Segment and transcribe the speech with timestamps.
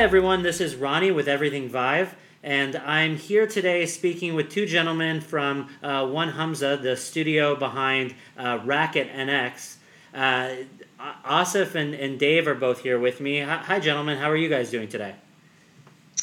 [0.00, 0.42] Hi, everyone.
[0.42, 5.68] This is Ronnie with Everything Vive, and I'm here today speaking with two gentlemen from
[5.82, 9.76] uh, One Hamsa, the studio behind uh, Racket NX.
[10.14, 10.52] Uh,
[10.98, 13.40] Asif and, and Dave are both here with me.
[13.40, 14.16] Hi, hi, gentlemen.
[14.16, 15.16] How are you guys doing today?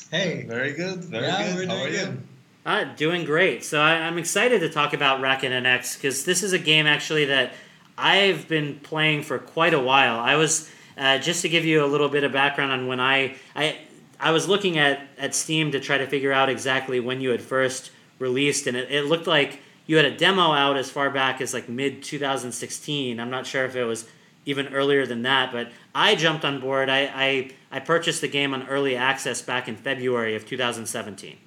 [0.09, 0.43] Hey.
[0.47, 1.03] Very good.
[1.03, 1.69] Very yeah, good.
[1.69, 2.23] We're How are doing you?
[2.65, 3.63] Uh, doing great.
[3.63, 7.25] So I, I'm excited to talk about Racket NX because this is a game actually
[7.25, 7.53] that
[7.95, 10.17] I've been playing for quite a while.
[10.17, 13.35] I was uh, just to give you a little bit of background on when I
[13.55, 13.77] I
[14.19, 17.41] I was looking at at Steam to try to figure out exactly when you had
[17.41, 21.39] first released, and it, it looked like you had a demo out as far back
[21.41, 23.19] as like mid 2016.
[23.19, 24.07] I'm not sure if it was
[24.45, 26.89] even earlier than that, but I jumped on board.
[26.89, 31.37] I, I, I purchased the game on early access back in February of 2017.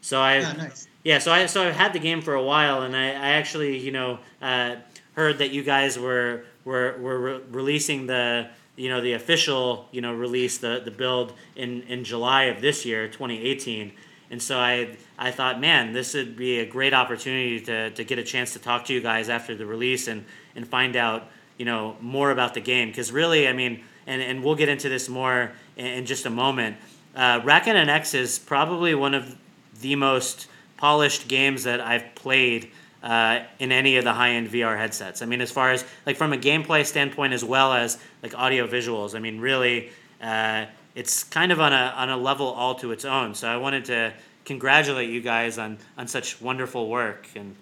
[0.00, 0.88] So I Yeah, nice.
[1.04, 3.78] yeah, so I so I've had the game for a while, and I, I actually
[3.78, 4.76] you know uh,
[5.14, 10.00] heard that you guys were were were re- releasing the you know the official you
[10.00, 13.92] know release the the build in in July of this year, 2018.
[14.30, 18.18] And so I I thought, man, this would be a great opportunity to, to get
[18.18, 21.64] a chance to talk to you guys after the release and, and find out you
[21.64, 25.08] know more about the game because really, I mean, and, and we'll get into this
[25.08, 26.76] more in, in just a moment.
[27.16, 29.36] Uh, Racket NX is probably one of
[29.80, 32.70] the most polished games that I've played
[33.02, 35.22] uh, in any of the high-end VR headsets.
[35.22, 38.66] I mean, as far as like from a gameplay standpoint, as well as like audio
[38.66, 39.14] visuals.
[39.14, 39.90] I mean, really,
[40.20, 43.34] uh, it's kind of on a on a level all to its own.
[43.34, 44.12] So I wanted to
[44.44, 47.54] congratulate you guys on on such wonderful work and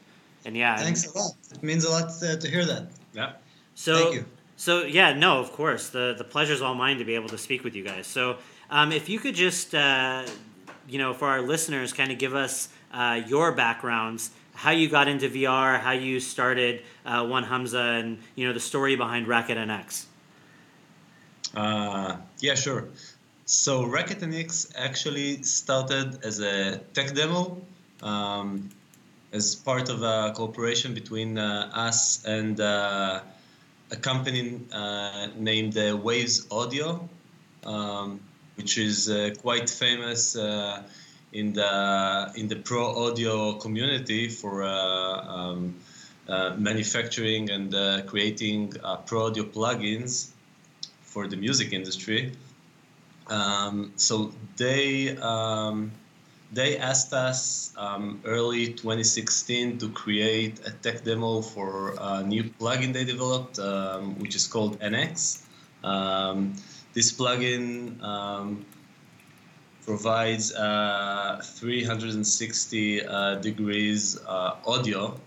[0.44, 0.76] and yeah.
[0.76, 1.32] Thanks a lot.
[1.52, 2.88] It means a lot uh, to hear that.
[3.12, 3.32] Yeah.
[3.74, 4.24] So, Thank you.
[4.56, 7.62] So yeah, no, of course, the the pleasure's all mine to be able to speak
[7.62, 8.06] with you guys.
[8.06, 8.38] So
[8.70, 10.24] um, if you could just, uh,
[10.88, 15.06] you know, for our listeners, kind of give us uh, your backgrounds, how you got
[15.06, 19.58] into VR, how you started uh, One Hamsa, and you know the story behind Racket
[19.58, 20.06] NX.
[21.54, 22.88] Uh, yeah, sure.
[23.44, 27.60] So Racket NX actually started as a tech demo,
[28.02, 28.70] um,
[29.32, 33.20] as part of a cooperation between uh, us and uh,
[33.90, 37.06] a company uh, named uh, Waves Audio,
[37.64, 38.20] um,
[38.56, 39.10] which is
[39.42, 40.34] quite famous
[41.36, 44.70] in the in the pro audio community for uh,
[45.36, 45.74] um,
[46.28, 48.72] uh, manufacturing and uh, creating
[49.04, 50.30] pro audio plugins
[51.02, 52.32] for the music industry.
[53.28, 55.92] Um, so they um,
[56.52, 62.92] they asked us um, early 2016 to create a tech demo for a new plugin
[62.94, 65.42] they developed, um, which is called NX.
[65.84, 66.54] Um,
[66.94, 68.64] this plugin um,
[69.86, 75.18] provides uh, 360 uh, degrees uh, audio,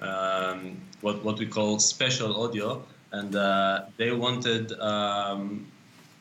[0.00, 5.66] um, what what we call spatial audio, and uh, they wanted um,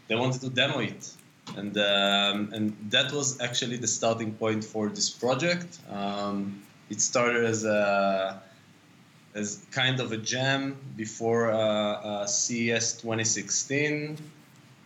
[0.07, 1.12] they wanted to demo it,
[1.57, 5.79] and um, and that was actually the starting point for this project.
[5.91, 8.41] Um, it started as a
[9.34, 14.18] as kind of a jam before uh, uh, CES 2016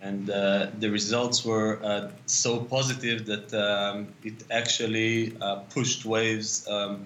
[0.02, 6.68] and uh, the results were uh, so positive that um, it actually uh, pushed Waves
[6.68, 7.06] um,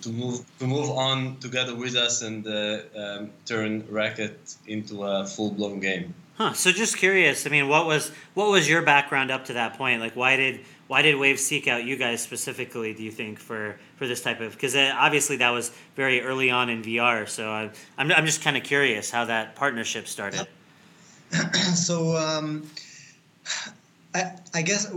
[0.00, 5.26] to move to move on together with us and uh, um, turn Racket into a
[5.26, 6.14] full-blown game.
[6.36, 6.52] Huh.
[6.54, 7.46] So just curious.
[7.46, 10.00] I mean, what was what was your background up to that point?
[10.00, 12.94] Like, why did why did Wave seek out you guys specifically?
[12.94, 16.70] Do you think for for this type of because obviously that was very early on
[16.70, 17.28] in VR.
[17.28, 20.46] So I, I'm I'm just kind of curious how that partnership started.
[21.74, 22.68] so um,
[24.14, 24.92] I, I guess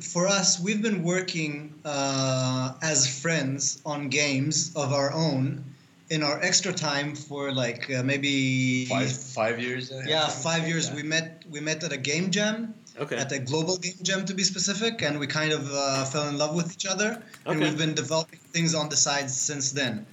[0.00, 5.64] for us, we've been working uh, as friends on games of our own
[6.10, 9.92] in our extra time for like uh, maybe Five five years.
[10.06, 10.88] Yeah five years.
[10.88, 10.96] Yeah.
[10.96, 13.16] We met we met at a game jam Okay.
[13.16, 16.38] at a global game jam to be specific, and we kind of uh, fell in
[16.38, 17.50] love with each other, okay.
[17.50, 20.06] and we've been developing things on the side since then.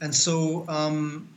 [0.00, 1.28] And so um,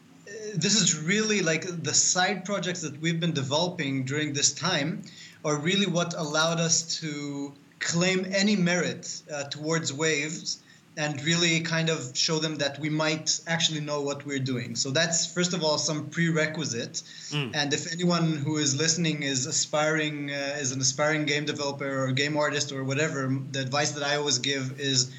[0.55, 5.03] this is really like the side projects that we've been developing during this time
[5.43, 10.59] are really what allowed us to claim any merit uh, towards waves
[10.97, 14.75] and really kind of show them that we might actually know what we're doing.
[14.75, 17.03] So that's first of all some prerequisite.
[17.31, 17.51] Mm.
[17.53, 22.11] And if anyone who is listening is aspiring, uh, is an aspiring game developer or
[22.11, 25.11] game artist or whatever, the advice that I always give is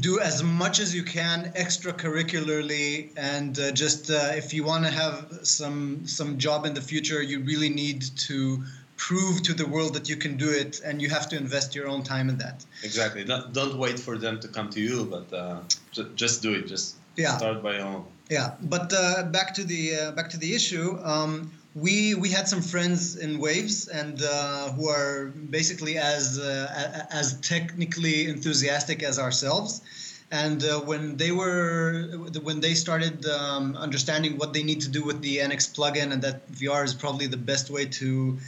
[0.00, 4.90] do as much as you can extracurricularly and uh, just uh, if you want to
[4.90, 8.62] have some some job in the future you really need to
[8.96, 11.86] prove to the world that you can do it and you have to invest your
[11.88, 13.24] own time in that Exactly.
[13.24, 15.60] Don't, don't wait for them to come to you, but uh,
[15.92, 16.66] ju- just do it.
[16.66, 17.36] Just Yeah.
[17.36, 18.04] start by your own.
[18.30, 20.98] Yeah, but uh, back to the uh, back to the issue.
[21.02, 27.06] Um, we we had some friends in Waves and uh, who are basically as uh,
[27.10, 29.82] as technically enthusiastic as ourselves.
[30.30, 35.04] And uh, when they were when they started um, understanding what they need to do
[35.04, 38.38] with the NX plugin and that VR is probably the best way to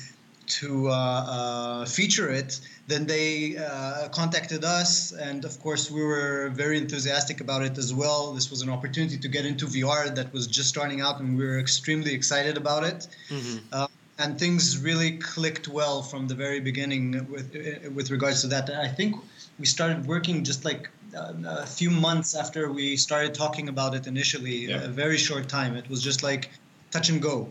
[0.46, 6.50] to uh, uh, feature it, then they uh, contacted us, and of course we were
[6.54, 8.32] very enthusiastic about it as well.
[8.32, 11.44] This was an opportunity to get into VR that was just starting out, and we
[11.44, 13.08] were extremely excited about it.
[13.28, 13.58] Mm-hmm.
[13.72, 13.88] Uh,
[14.18, 17.54] and things really clicked well from the very beginning with
[17.94, 18.70] with regards to that.
[18.70, 19.16] I think
[19.58, 24.06] we started working just like uh, a few months after we started talking about it
[24.06, 24.66] initially.
[24.66, 24.84] Yeah.
[24.84, 25.76] A very short time.
[25.76, 26.50] It was just like
[26.90, 27.48] touch and go.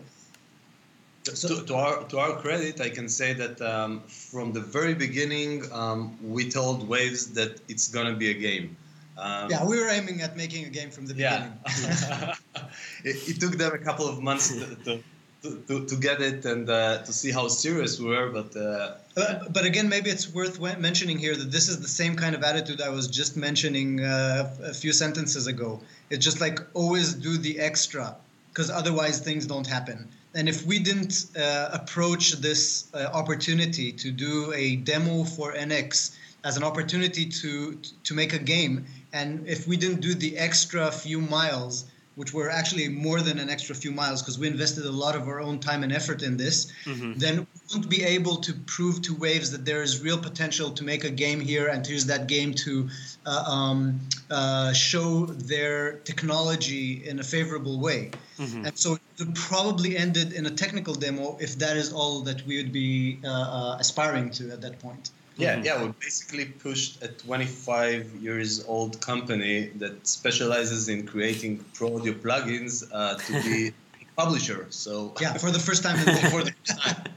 [1.33, 4.94] So, to, to, our to our credit, I can say that um, from the very
[4.94, 8.77] beginning, um, we told Waves that it's gonna be a game.
[9.18, 11.54] Um, yeah, we were aiming at making a game from the beginning.
[11.66, 12.36] Yeah.
[13.04, 15.01] it, it, took them a couple of months to,
[15.42, 18.56] to, to, to get it and uh, to see how serious we were, but.
[18.56, 22.36] Uh, uh, but again, maybe it's worth mentioning here that this is the same kind
[22.36, 25.80] of attitude I was just mentioning uh, a few sentences ago.
[26.10, 28.18] It's just like always do the extra,
[28.50, 34.12] because otherwise things don't happen and if we didn't uh, approach this uh, opportunity to
[34.12, 39.68] do a demo for NX as an opportunity to to make a game, and if
[39.68, 41.86] we didn't do the extra few miles
[42.16, 45.28] which were actually more than an extra few miles because we invested a lot of
[45.28, 47.14] our own time and effort in this, mm-hmm.
[47.18, 51.04] then won't be able to prove to Waves that there is real potential to make
[51.04, 52.90] a game here and to use that game to
[53.26, 58.12] uh, um, uh, show their technology in a favorable way.
[58.38, 58.66] Mm-hmm.
[58.66, 62.58] And so it probably ended in a technical demo if that is all that we
[62.58, 65.12] would be uh, uh aspiring to at that point.
[65.38, 65.66] Yeah, mm-hmm.
[65.66, 72.14] yeah, we basically pushed a 25 years old company that specializes in creating pro audio
[72.14, 74.68] plugins uh, to be a publisher.
[74.70, 75.98] So yeah, for the first time.
[76.32, 77.15] for the first time.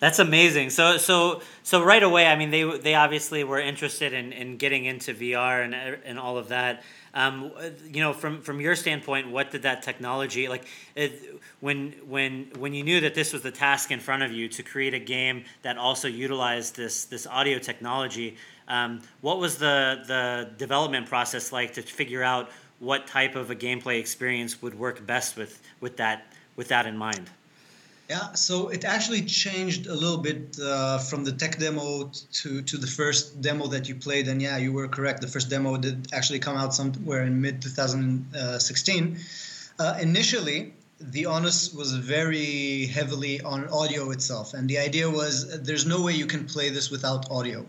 [0.00, 0.70] That's amazing.
[0.70, 4.84] So so so right away, I mean, they they obviously were interested in, in getting
[4.84, 6.84] into VR and and all of that.
[7.14, 7.50] Um,
[7.84, 10.66] you know, from from your standpoint, what did that technology like?
[10.94, 14.48] It, when when when you knew that this was the task in front of you
[14.48, 18.36] to create a game that also utilized this this audio technology,
[18.68, 23.56] um, what was the the development process like to figure out what type of a
[23.56, 27.28] gameplay experience would work best with with that with that in mind?
[28.08, 32.10] Yeah, so it actually changed a little bit uh, from the tech demo
[32.40, 34.28] to, to the first demo that you played.
[34.28, 35.20] And yeah, you were correct.
[35.20, 39.18] The first demo did actually come out somewhere in mid 2016.
[39.78, 44.54] Uh, initially, the onus was very heavily on audio itself.
[44.54, 47.66] And the idea was there's no way you can play this without audio.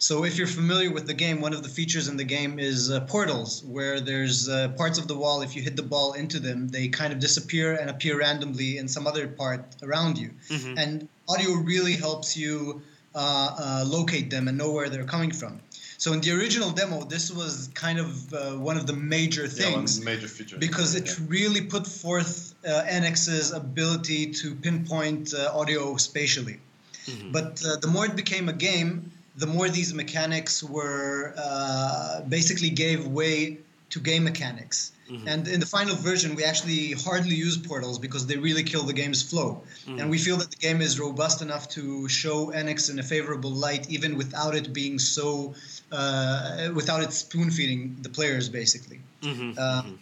[0.00, 2.90] So if you're familiar with the game, one of the features in the game is
[2.90, 5.42] uh, portals, where there's uh, parts of the wall.
[5.42, 8.88] If you hit the ball into them, they kind of disappear and appear randomly in
[8.88, 10.30] some other part around you.
[10.48, 10.78] Mm-hmm.
[10.78, 12.80] And audio really helps you
[13.14, 15.60] uh, uh locate them and know where they're coming from.
[15.98, 19.98] So in the original demo, this was kind of uh, one of the major things.
[19.98, 20.58] Yeah, major features.
[20.58, 21.26] Because it yeah.
[21.28, 26.58] really put forth uh, NX's ability to pinpoint audio spatially.
[27.04, 27.32] Mm-hmm.
[27.32, 33.06] But the more it became a game, the more these mechanics were uh, basically gave
[33.06, 34.92] way to game mechanics.
[35.10, 35.28] Mm-hmm.
[35.28, 38.92] And in the final version, we actually hardly use portals because they really kill the
[38.92, 39.62] game's flow.
[39.86, 39.98] Mm-hmm.
[39.98, 43.50] And we feel that the game is robust enough to show NX in a favorable
[43.50, 45.54] light, even without it being so,
[45.90, 49.00] uh, without it spoon feeding the players, basically.
[49.22, 49.58] Mm-hmm.
[49.58, 49.94] Uh, mm-hmm.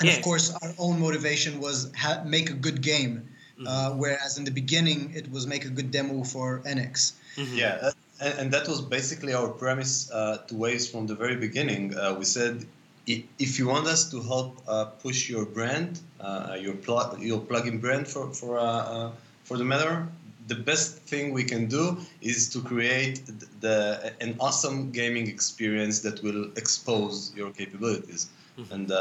[0.00, 0.16] and yeah.
[0.16, 3.28] of course, our own motivation was ha- make a good game,
[3.66, 3.98] uh, mm-hmm.
[3.98, 7.14] whereas in the beginning, it was make a good demo for NX.
[7.34, 7.56] Mm-hmm.
[7.56, 11.96] Yeah, and, and, that was basically our premise uh, to Waves from the very beginning.
[11.96, 12.64] Uh, we said,
[13.06, 17.80] if you want us to help uh, push your brand, uh, your plug, your plugin
[17.80, 19.12] brand for for uh, uh,
[19.44, 20.06] for the matter,
[20.46, 26.00] the best thing we can do is to create the, the an awesome gaming experience
[26.00, 28.28] that will expose your capabilities.
[28.58, 28.74] Mm-hmm.
[28.74, 28.92] And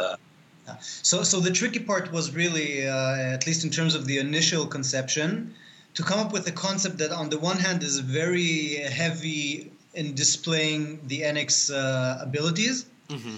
[0.82, 5.54] so, so the tricky part was really, at least in terms of the initial conception,
[5.98, 10.14] to come up with a concept that, on the one hand, is very heavy in
[10.14, 13.36] displaying the NX uh, abilities, mm-hmm.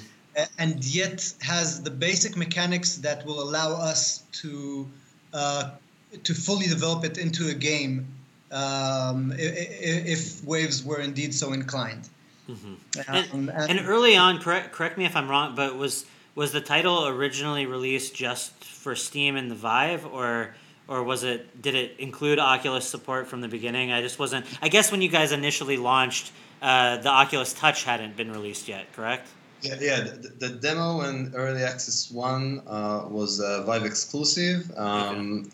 [0.58, 4.86] and yet has the basic mechanics that will allow us to
[5.34, 5.72] uh,
[6.26, 8.06] to fully develop it into a game
[8.52, 12.10] um, if, if, Waves were indeed so inclined.
[12.50, 12.74] Mm-hmm.
[13.08, 16.52] Um, and, and, and, early on, correct correct me if I'm wrong, but was was
[16.52, 20.56] the title originally released just for Steam and the Vive, or
[20.90, 23.92] or was it did it include Oculus support from the beginning?
[23.92, 24.46] I just wasn't.
[24.62, 26.32] I guess when you guys initially launched,
[26.62, 29.28] uh, the Oculus Touch hadn't been released yet, correct?
[29.62, 30.00] Yeah, yeah.
[30.02, 34.72] The, the demo and early access one uh, was uh, Vive exclusive.
[34.78, 35.52] Um,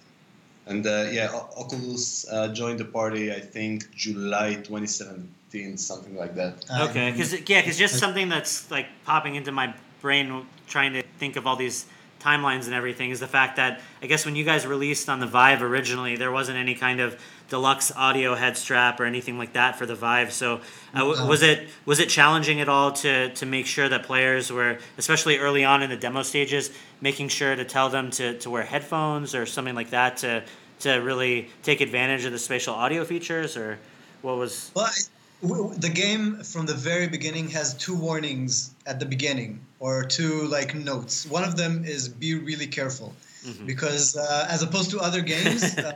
[0.67, 3.31] And uh, yeah, O- Oculus uh, joined the party.
[3.31, 6.65] I think July 2017, something like that.
[6.89, 9.67] Okay, because yeah, because just something that's like popping into my
[10.01, 11.85] brain, trying to think of all these
[12.25, 15.27] timelines and everything, is the fact that I guess when you guys released on the
[15.27, 19.77] Vive originally, there wasn't any kind of deluxe audio head strap or anything like that
[19.77, 20.33] for the Vive.
[20.33, 20.61] So
[20.93, 24.51] uh, w- was it was it challenging at all to to make sure that players
[24.51, 28.49] were, especially early on in the demo stages, making sure to tell them to, to
[28.49, 30.43] wear headphones or something like that to
[30.79, 33.77] to really take advantage of the spatial audio features or
[34.23, 38.73] what was Well, I- w- w- the game from the very beginning has two warnings
[38.85, 41.25] at the beginning, or two like notes.
[41.25, 43.13] One of them is be really careful,
[43.45, 43.65] Mhm.
[43.67, 45.93] because uh, as opposed to other games, uh,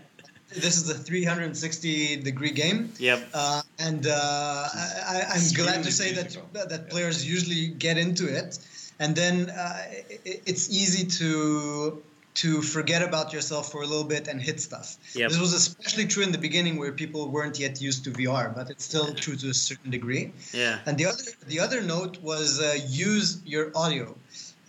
[0.53, 2.91] this is a 360 degree game.
[2.99, 3.29] Yep.
[3.33, 8.27] Uh, and uh, I, I'm glad to say that that, that players usually get into
[8.27, 8.59] it,
[8.99, 9.83] and then uh,
[10.25, 12.01] it, it's easy to
[12.41, 14.97] to forget about yourself for a little bit and hit stuff.
[15.13, 15.29] Yep.
[15.29, 18.69] This was especially true in the beginning where people weren't yet used to VR, but
[18.69, 20.31] it's still true to a certain degree.
[20.53, 20.79] Yeah.
[20.85, 24.15] And the other the other note was uh, use your audio.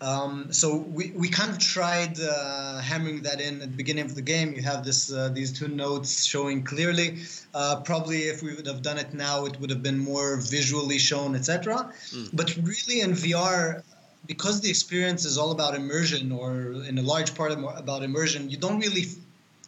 [0.03, 4.15] Um, so we, we kind of tried uh, hammering that in at the beginning of
[4.15, 4.55] the game.
[4.55, 7.19] You have this uh, these two notes showing clearly.
[7.53, 10.99] Uh, probably if we would have done it now, it would have been more visually
[10.99, 11.93] shown, etc.
[12.15, 12.31] Mm.
[12.33, 13.83] But really in VR,
[14.27, 18.57] because the experience is all about immersion, or in a large part about immersion, you
[18.57, 19.07] don't really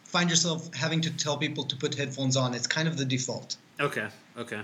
[0.05, 2.55] find yourself having to tell people to put headphones on.
[2.55, 3.57] It's kind of the default.
[3.81, 4.09] Okay.
[4.37, 4.61] Okay.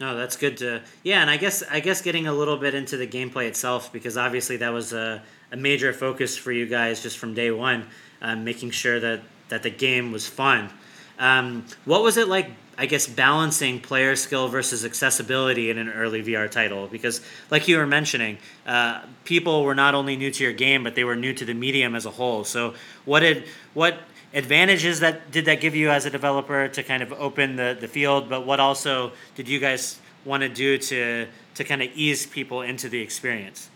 [0.00, 2.96] No, that's good to yeah, and I guess I guess getting a little bit into
[2.96, 7.18] the gameplay itself because obviously that was a, a major focus for you guys just
[7.18, 7.86] from day one,
[8.22, 10.70] um, making sure that that the game was fun.
[11.18, 12.50] Um, what was it like?
[12.80, 16.86] I guess balancing player skill versus accessibility in an early VR title.
[16.86, 17.20] Because,
[17.50, 21.02] like you were mentioning, uh, people were not only new to your game but they
[21.02, 22.44] were new to the medium as a whole.
[22.44, 23.44] So, what did
[23.74, 23.98] what
[24.32, 27.88] advantages that did that give you as a developer to kind of open the, the
[27.88, 28.30] field?
[28.30, 32.62] But what also did you guys want to do to to kind of ease people
[32.62, 33.70] into the experience?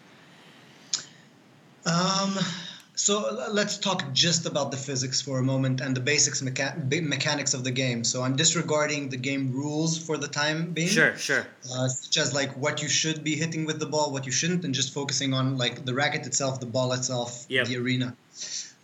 [1.85, 2.38] Um,
[2.94, 7.54] so let's talk just about the physics for a moment and the basics mecha- mechanics
[7.54, 8.04] of the game.
[8.04, 10.88] So I'm disregarding the game rules for the time being.
[10.88, 14.26] sure sure Uh, such as like what you should be hitting with the ball, what
[14.26, 17.66] you shouldn't, and just focusing on like the racket itself, the ball itself, Yep.
[17.68, 18.14] the arena.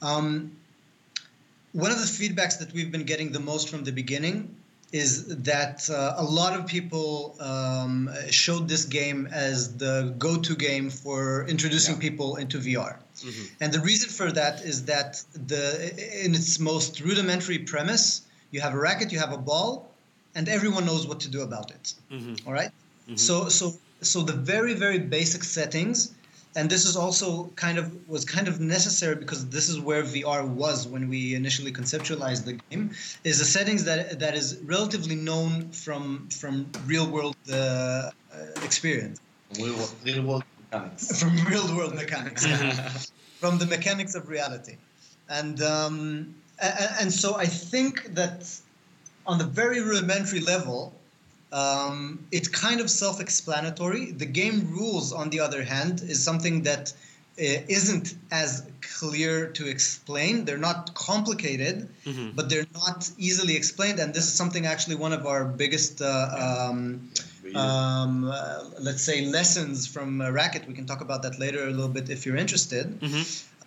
[0.01, 0.53] Um,
[1.73, 4.55] one of the feedbacks that we've been getting the most from the beginning
[4.91, 10.89] is that uh, a lot of people um, showed this game as the go-to game
[10.89, 12.01] for introducing Yeah.
[12.09, 12.97] people into VR.
[13.25, 13.51] Mhm.
[13.61, 15.93] And the reason for that is that the
[16.25, 19.91] in its most rudimentary premise, you have a racket, you have a ball,
[20.35, 21.95] and everyone knows what to do about it.
[22.11, 22.71] hmm All right?
[23.09, 23.19] Mhm.
[23.19, 25.99] So so so the very very basic settings
[26.57, 30.45] and this is also kind of was kind of necessary because this is where VR
[30.45, 32.91] was when we initially conceptualized the game
[33.25, 38.11] is the settings that that is relatively known from from real world uh, uh,
[38.69, 39.21] experience
[40.05, 41.21] real world mechanics.
[41.23, 42.47] from real world mechanics.
[43.41, 44.77] From the mechanics of reality.
[45.29, 48.53] And um, and, and so I think that
[49.27, 50.93] on the very rudimentary level
[51.53, 54.13] um, it's kind of self-explanatory.
[54.13, 56.93] The game rules on the other hand is something that
[57.39, 60.45] uh, isn't as clear to explain.
[60.45, 63.99] They're not complicated hmm but they're not easily explained.
[63.99, 67.11] And this is something actually one of our biggest uh, um,
[67.57, 70.67] um, uh, let's say lessons from uh, racket.
[70.67, 72.99] We can talk about that later a little bit if you're interested.
[73.03, 73.23] Hmm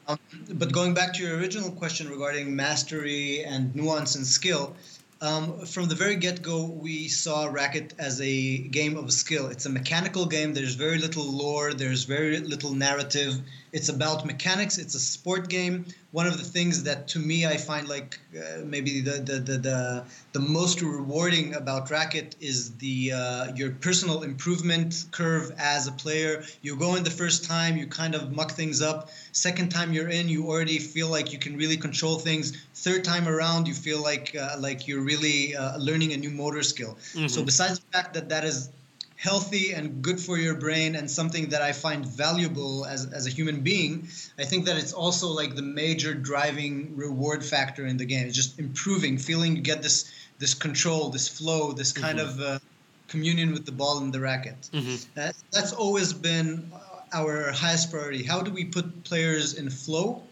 [0.07, 0.19] um,
[0.53, 4.75] but going back to your original question regarding mastery and nuance and skill
[5.21, 9.47] um, from the very get-go we saw racket as a game of skill.
[9.47, 10.53] It's a mechanical game.
[10.53, 11.73] There's very little lore.
[11.73, 13.35] There's very little narrative.
[13.71, 14.79] It's about mechanics.
[14.79, 15.85] It's a sport game.
[16.11, 19.57] One of the things that to me i find like uh, maybe the, the, the,
[19.57, 25.91] the, the most rewarding about racket is the uh, your personal improvement curve as a
[25.91, 26.43] player.
[26.61, 29.09] You go in the first time you kind of muck things up.
[29.31, 33.27] Second time you're in you already feel like you can really control things third time
[33.27, 36.97] around you feel like uh, like you're really uh, learning a new motor skill
[37.33, 37.45] so Mhm.
[37.45, 38.69] besides the fact that that is
[39.15, 43.29] healthy and good for your brain and something that I find valuable as, as a
[43.29, 44.07] human being,
[44.39, 48.25] I think that it's also like the major driving reward factor in the game.
[48.25, 52.23] It's just improving, feeling you get this this control, this flow, this kind Mhm.
[52.27, 52.59] of uh,
[53.07, 54.69] communion with the ball and the racket.
[54.73, 56.71] hmm That, that's always been
[57.13, 58.23] our highest priority.
[58.23, 60.23] How do we put players in flow?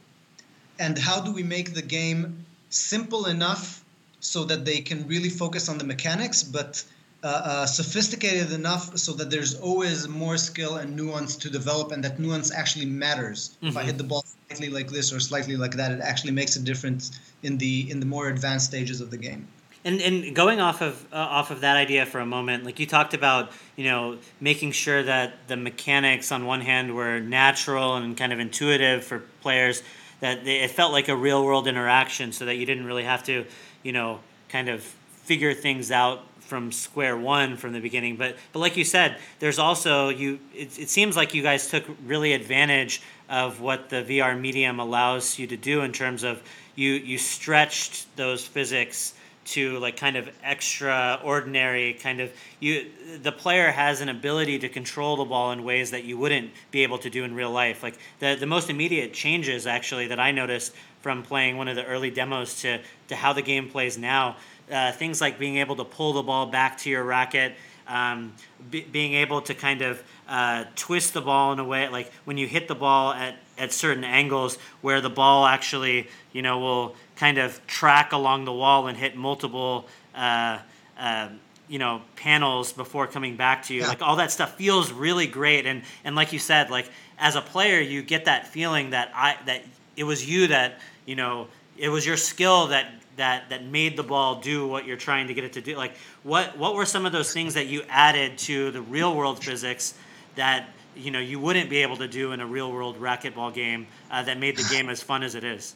[0.79, 3.83] And how do we make the game simple enough
[4.21, 6.83] so that they can really focus on the mechanics, but
[7.21, 12.01] uh, uh, sophisticated enough so that there's always more skill and nuance to develop, and
[12.03, 13.57] that nuance actually matters.
[13.61, 13.85] If I Mhm.
[13.85, 17.11] hit the ball slightly like this or slightly like that, it actually makes a difference
[17.43, 19.47] in the in the more advanced stages of the game.
[19.83, 22.85] And and going off of uh, off of that idea for a moment, like you
[22.85, 28.15] talked about, you know, making sure that the mechanics on one hand were natural and
[28.15, 29.81] kind of intuitive for players,
[30.19, 33.23] that they, it felt like a real world interaction, so that you didn't really have
[33.25, 33.45] to,
[33.83, 38.15] you know, kind of figure things out from square one from the beginning.
[38.15, 40.39] But but like you said, there's also you.
[40.53, 45.37] It, it seems like you guys took really advantage of what the VR medium allows
[45.37, 46.41] you to do in terms of
[46.75, 49.13] you you stretched those physics
[49.49, 52.85] to like kind of extraordinary kind of you
[53.21, 56.83] the player has an ability to control the ball in ways that you wouldn't be
[56.83, 57.83] able to do in real life.
[57.83, 61.85] Like the the most immediate changes actually that i noticed from playing one of the
[61.85, 64.35] early demos to to how the game plays now
[64.71, 67.53] uh, things like being able to pull the ball back to your racket
[67.87, 68.33] um,
[68.69, 72.37] be, being able to kind of uh, twist the ball in a way like when
[72.37, 76.95] you hit the ball at, at certain angles where the ball actually you know will
[77.19, 79.85] kind of track along the wall and hit multiple
[80.15, 80.57] uh,
[80.97, 81.27] uh,
[81.67, 83.81] you know panels before coming back to you.
[83.81, 83.87] Yeah.
[83.87, 85.65] like all that stuff feels really great.
[85.65, 89.35] And and like you said like as a player you get that feeling that i
[89.45, 89.61] that
[89.97, 91.47] it was you that you know
[91.77, 95.33] it was your skill that that that made the ball do what you're trying to
[95.33, 95.75] get it to do.
[95.75, 99.43] Like what what were some of those things that you added to the real world
[99.43, 99.93] physics
[100.35, 103.87] that you know you wouldn't be able to do in a real world racquetball game
[104.09, 105.75] uh, that made the game as fun as it is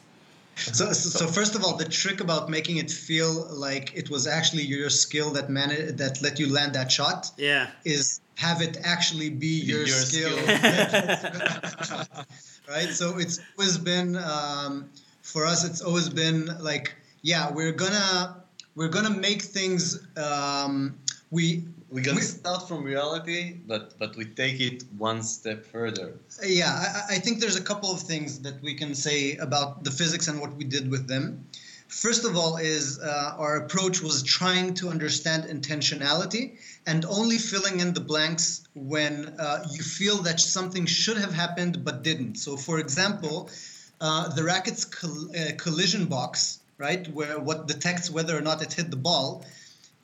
[0.56, 4.26] So, so, so first of all, the trick about making it feel like it was
[4.26, 8.78] actually your skill that managed that let you land that shot yeah is have it
[8.82, 10.36] actually be your, Your skill.
[10.36, 12.00] skill.
[12.68, 12.88] right?
[12.88, 14.90] So it's always been um,
[15.22, 15.64] for us.
[15.64, 18.42] It's always been like, yeah, we're gonna
[18.74, 20.04] we're gonna make things.
[20.16, 20.96] Um,
[21.30, 26.08] we We're gonna We- start from reality, but but we take it one step further.
[26.42, 26.72] yeah,
[27.08, 30.26] I, I think there's a couple of things that we can say about the physics
[30.26, 31.24] and what we did with them.
[31.86, 36.44] First of all, is uh, our approach was trying to understand intentionality
[36.90, 41.84] and only filling in the blanks when uh, you feel that something should have happened
[41.84, 42.34] but didn't.
[42.44, 43.36] So, for example,
[44.00, 48.72] uh, the racket's coll- uh, collision box, right, where what detects whether or not it
[48.72, 49.44] hit the ball,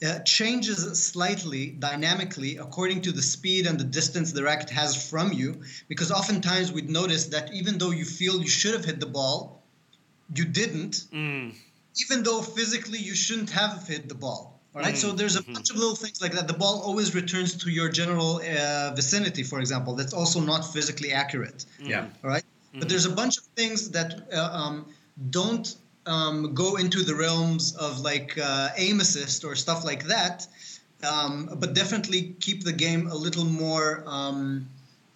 [0.06, 5.32] uh, changes slightly dynamically according to the speed and the distance the racket has from
[5.32, 5.62] you.
[5.88, 9.62] Because oftentimes we'd notice that even though you feel you should have hit the ball,
[10.34, 11.52] you didn't, mm,
[12.02, 14.60] even though physically you shouldn't have hit the ball.
[14.74, 15.54] All right, so Mm, there's a mhm.
[15.54, 16.46] bunch of little things like that.
[16.46, 19.96] The ball always returns to your general uh, vicinity, for example.
[19.96, 21.64] That's also not physically accurate.
[21.80, 22.06] Yeah.
[22.22, 22.44] All right,
[22.78, 24.86] but there's a bunch of things that uh, um,
[25.30, 25.74] don't
[26.10, 30.36] um, go into the realms of like uh, aim assist or stuff like that,
[31.12, 34.68] um, but definitely keep the game a little more, um,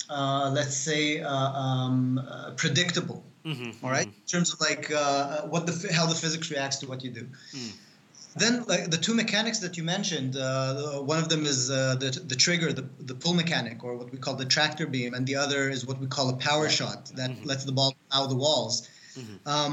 [0.08, 3.20] uh, let's say, uh, um, uh, predictable.
[3.44, 6.86] mhm, All right, in terms of like uh, what the how the physics reacts to
[6.90, 7.24] what you do.
[7.58, 7.72] Mm.
[8.36, 12.10] Then, like the two mechanics that you mentioned, uh, one of them is uh, the
[12.32, 15.36] the trigger, the the pull mechanic, or what we call the tractor beam, and the
[15.44, 17.46] other is what we call a power shot that Mhm.
[17.50, 18.74] lets the ball out of the walls.
[19.16, 19.36] Mhm.
[19.52, 19.70] Um,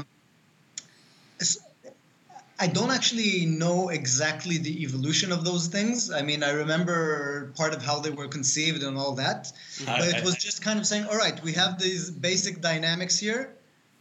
[2.62, 6.12] I don't actually know exactly the evolution of those things.
[6.12, 9.52] I mean, I remember part of how they were conceived and all that,
[9.84, 13.42] but it was just kind of saying, all right, we have these basic dynamics here.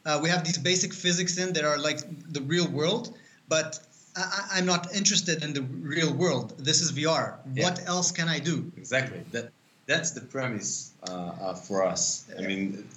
[0.05, 1.99] Uh, we have these basic physics in that are like
[2.31, 3.17] the real world,
[3.49, 3.79] but
[4.15, 6.53] I, I'm not interested in the real world.
[6.59, 7.37] This is VR.
[7.55, 7.63] Yeah.
[7.63, 8.71] What else can I do?
[8.77, 9.21] Exactly.
[9.31, 9.49] That
[9.87, 12.25] that's the premise uh, uh, for us.
[12.37, 12.87] I mean,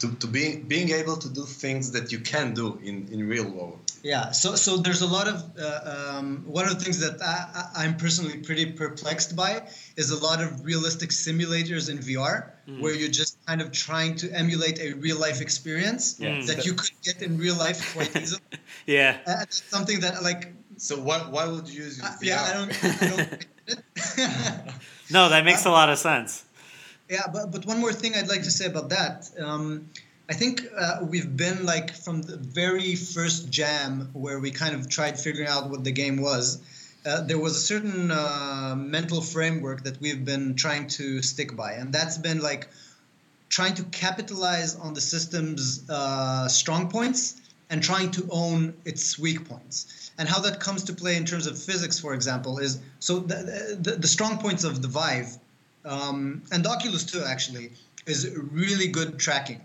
[0.00, 3.48] to, to be being able to do things that you can do in in real
[3.48, 3.91] world.
[4.02, 7.34] Yeah, so so there's a lot of uh, um, one of the things that I,
[7.60, 9.62] I- I'm personally pretty perplexed by
[9.96, 12.78] is a lot of realistic simulators in VR Mm.
[12.80, 16.40] where you're just kind of trying to emulate a real life experience Yeah.
[16.46, 18.40] that you could get in real life quite easily.
[18.86, 22.26] yeah Uh, something that like So why why would you use uh, VR?
[22.30, 22.72] yeah, I don't.
[23.02, 23.28] I don't
[25.16, 26.44] no that makes a lot of sense
[27.10, 29.28] Yeah, but, but one more thing I'd like to say about that.
[29.38, 29.90] Um,
[30.28, 34.88] I think uh, we've been like from the very first jam where we kind of
[34.88, 36.60] tried figuring out what the game was.
[37.04, 41.72] Uh, there was a certain uh, mental framework that we've been trying to stick by,
[41.72, 42.68] and that's been like
[43.48, 49.48] trying to capitalize on the system's uh, strong points and trying to own its weak
[49.48, 50.12] points.
[50.18, 53.76] And how that comes to play in terms of physics, for example, is so the,
[53.80, 55.36] the, the strong points of the Vive
[55.84, 57.72] um, and Oculus 2 actually
[58.06, 59.60] is really good tracking.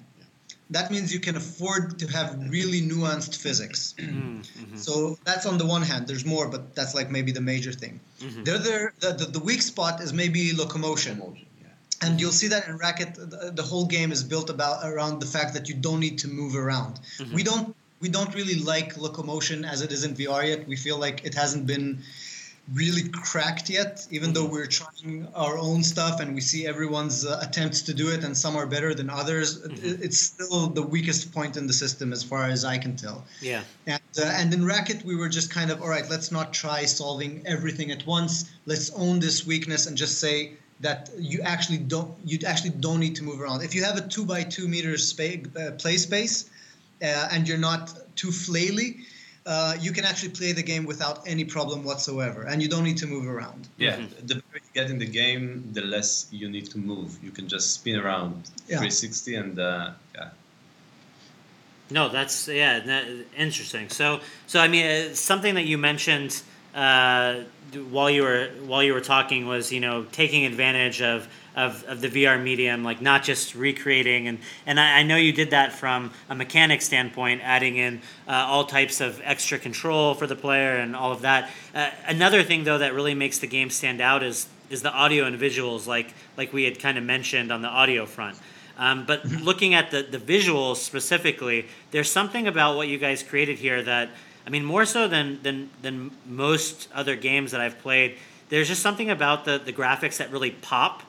[0.69, 3.95] That means you can afford to have really nuanced physics.
[4.08, 4.77] Mm-hmm.
[4.77, 6.08] So that's on the one hand.
[6.08, 7.99] There's more, but that's like maybe the major thing.
[8.19, 8.43] Mm-hmm.
[8.43, 11.21] The other, the, the, the weak spot is maybe locomotion.
[12.01, 15.25] And you'll see that in Racket, the, the whole game is built about around the
[15.25, 16.99] fact that you don't need to move around.
[17.17, 17.36] Mm-hmm.
[17.36, 20.67] We don't we don't really like locomotion as it is in VR yet.
[20.67, 22.03] We feel like it hasn't been
[22.73, 27.39] really cracked yet, even though we're trying our own stuff and we see everyone's uh,
[27.41, 29.63] attempts to do it, and some are better than others.
[29.63, 33.25] It- It's still the weakest point in the system, as far as I can tell.
[33.41, 33.63] Yeah.
[33.86, 36.84] And, uh, and in Racket, we were just kind of, all right, let's not try
[36.86, 38.51] solving everything at once.
[38.65, 43.15] Let's own this weakness and just say that you actually don't you actually don't need
[43.15, 43.63] to move around.
[43.63, 46.49] If you have a two by two meters space, uh, play space,
[47.01, 48.97] uh, and you're not too flaily,
[49.48, 52.98] uh, you can actually play the game without any problem whatsoever, and you don't need
[52.98, 53.62] to move around.
[53.78, 54.28] Yeah, Mm-hmm.
[54.28, 57.18] the better you get in the game, the less you need to move.
[57.24, 58.34] You can just spin around
[58.68, 58.78] Yeah.
[58.80, 60.30] 360 and uh, yeah.
[61.90, 63.06] No, that's yeah, that,
[63.38, 63.88] interesting.
[63.90, 66.42] So, so I mean, uh, something that you mentioned
[66.76, 67.44] uh,
[67.90, 71.28] while you were while you were talking was you know taking advantage of.
[71.58, 75.34] Of, of the VR medium, like not just recreating, and, and I, I know you
[75.34, 80.28] did that from a mechanic standpoint, adding in uh, all types of extra control for
[80.28, 81.50] the player and all of that.
[81.74, 85.26] Uh, another thing, though, that really makes the game stand out is is the audio
[85.26, 88.38] and visuals, like like we had kind of mentioned on the audio front.
[88.78, 93.58] Um, but looking at the, the visuals specifically, there's something about what you guys created
[93.58, 94.10] here that,
[94.46, 98.17] I mean, more so than, than, than most other games that I've played,
[98.50, 101.02] there's just something about the, the graphics that really pop.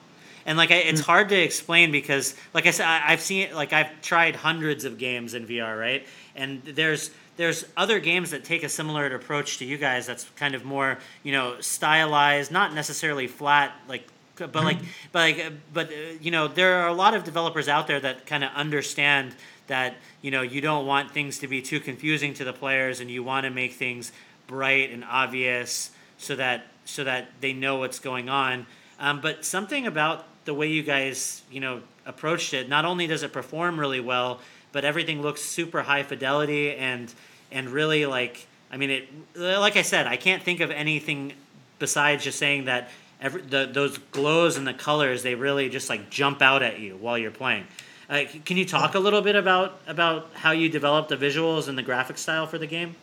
[0.48, 3.54] And like, I, it's hard to explain because, like I said, I, I've seen it,
[3.54, 6.06] like, I've tried hundreds of games in VR, right?
[6.34, 10.54] And there's, there's other games that take a similar approach to you guys that's kind
[10.54, 14.78] of more, you know, stylized, not necessarily flat, like but like
[15.12, 17.98] but like uh, but uh, you know there are a lot of developers out there
[17.98, 19.34] that kind of understand
[19.66, 23.10] that you know you don't want things to be too confusing to the players and
[23.10, 24.12] you want to make things
[24.46, 28.64] bright and obvious so that so that they know what's going on.
[29.00, 33.22] Um, but something about the way you guys you know approached it not only does
[33.22, 34.40] it perform really well
[34.72, 37.12] but everything looks super high fidelity and
[37.52, 41.34] and really like i mean it like i said i can't think of anything
[41.78, 42.88] besides just saying that
[43.20, 46.96] every the, those glows and the colors they really just like jump out at you
[46.96, 47.66] while you're playing.
[48.08, 51.76] Uh, can you talk a little bit about about how you developed the visuals and
[51.76, 52.96] the graphic style for the game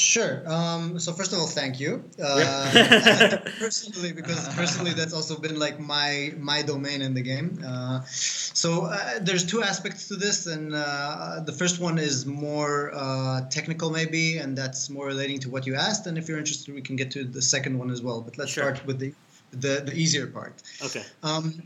[0.00, 0.42] Sure.
[0.50, 2.02] Um, so first of all, thank you.
[2.22, 7.62] Uh, personally, because personally, that's also been like my my domain in the game.
[7.64, 12.90] Uh, so uh, there's two aspects to this, and uh, the first one is more
[12.94, 16.06] uh, technical, maybe, and that's more relating to what you asked.
[16.06, 18.20] And if you're interested, we can get to the second one as well.
[18.22, 18.64] But let's Sure.
[18.74, 19.12] start with the
[19.52, 20.54] the, the easier part.
[20.82, 21.62] okay Um,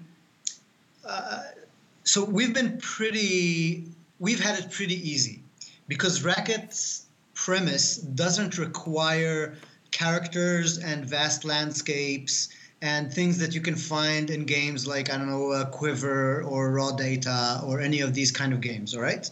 [1.06, 1.42] uh,
[2.04, 3.84] so we've been pretty,
[4.18, 5.40] we've had it pretty easy
[5.88, 7.03] because Racket's
[7.34, 9.56] premise doesn't require
[9.90, 12.48] characters and vast landscapes
[12.82, 16.70] and things that you can find in games like I don't know uh, QuiVr or
[16.70, 18.94] Raw Data or any of these kind of games.
[18.94, 19.28] All right?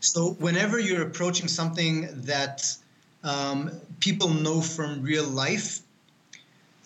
[0.00, 2.66] So whenever you're approaching something that
[3.22, 5.80] um, people know from real life,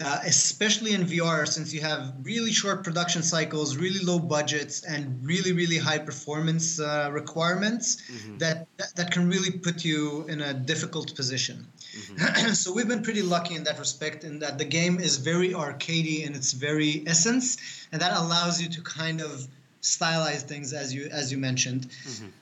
[0.05, 5.25] uh, especially in VR, since you have really short production cycles, really low budgets, and
[5.25, 8.03] really, really high performance uh, requirements,
[8.39, 11.67] that, that that can really put you in a difficult position.
[12.53, 16.27] so we've been pretty lucky in that respect, in that the game is very arcadey
[16.27, 19.47] in its very essence, and that allows you to kind of
[19.83, 21.89] stylize things as you as you mentioned.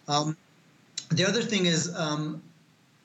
[0.09, 0.37] Um,
[1.11, 2.43] the other thing is um,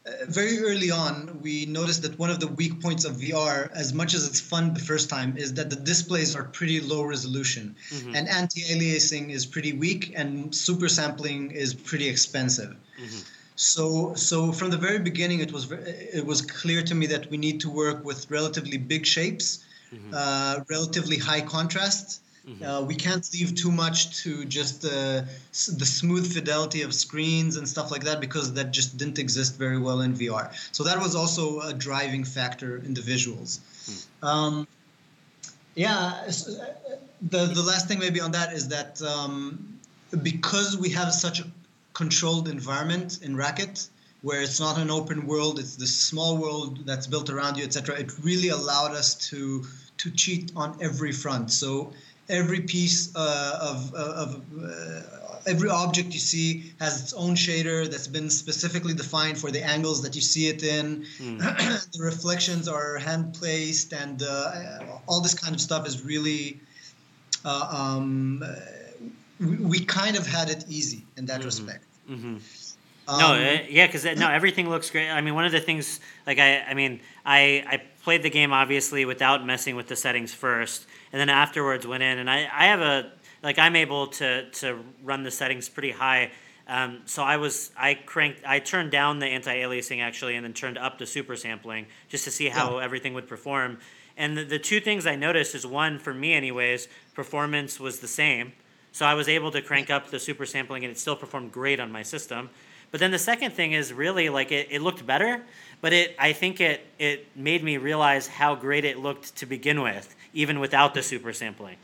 [0.06, 3.92] Uh, very early on, we noticed that one of the weak points of VR, as
[3.92, 7.76] much as it's fun the first time, is that the displays are pretty low resolution,
[7.90, 8.16] mm-hmm.
[8.16, 12.76] and anti-aliasing is pretty weak, and super sampling is pretty expensive.
[13.02, 13.20] Mm-hmm.
[13.56, 17.38] So, so from the very beginning, it was it was clear to me that we
[17.38, 20.14] need to work with relatively big shapes, mm-hmm.
[20.14, 22.22] uh, relatively high contrast.
[22.64, 25.22] Uh, we can't leave too much to just uh,
[25.78, 29.80] the smooth fidelity of screens and stuff like that because that just didn't exist very
[29.80, 30.54] well in VR.
[30.72, 33.60] So that was also a driving factor in the visuals.
[34.22, 34.68] Um,
[35.74, 36.32] yeah, uh,
[37.30, 39.80] the the last thing maybe on that is that um,
[40.22, 41.48] because we have such a
[41.94, 43.88] controlled environment in Racket,
[44.22, 47.96] where it's not an open world, it's this small world that's built around you, etc.
[48.00, 49.66] It really allowed us to
[49.98, 51.52] to cheat on every front.
[51.52, 51.92] So
[52.30, 55.02] every piece uh, of of uh,
[55.48, 60.02] every object you see has its own shader that's been specifically defined for the angles
[60.02, 61.06] that you see it in.
[61.20, 66.60] the reflections are hand placed, and uh, all this kind of stuff is really
[67.44, 68.44] uh, um,
[69.40, 71.86] we, we kind of had it easy in that respect.
[72.10, 72.38] Mm-hmm.
[73.08, 75.10] Um, no, uh, yeah, because no, everything looks great.
[75.10, 78.52] I mean, one of the things, like I, I mean, I, I played the game
[78.52, 82.66] obviously without messing with the settings first, and then afterwards went in, and I, I
[82.66, 83.10] have a,
[83.42, 86.32] like I'm able to to run the settings pretty high.
[86.68, 90.78] Um, so I was I cranked I turned down the anti-aliasing actually, and then turned
[90.78, 93.78] up the super sampling just to see how everything would perform.
[94.18, 98.10] And the, the two things I noticed is one for me anyways, performance was the
[98.10, 98.52] same.
[98.92, 101.80] So I was able to crank up the super sampling and it still performed great
[101.80, 102.50] on my system.
[102.92, 105.44] But then the second thing is really like it, it looked better,
[105.82, 109.82] but it I think it it made me realize how great it looked to begin
[109.82, 111.78] with, even without the super sampling.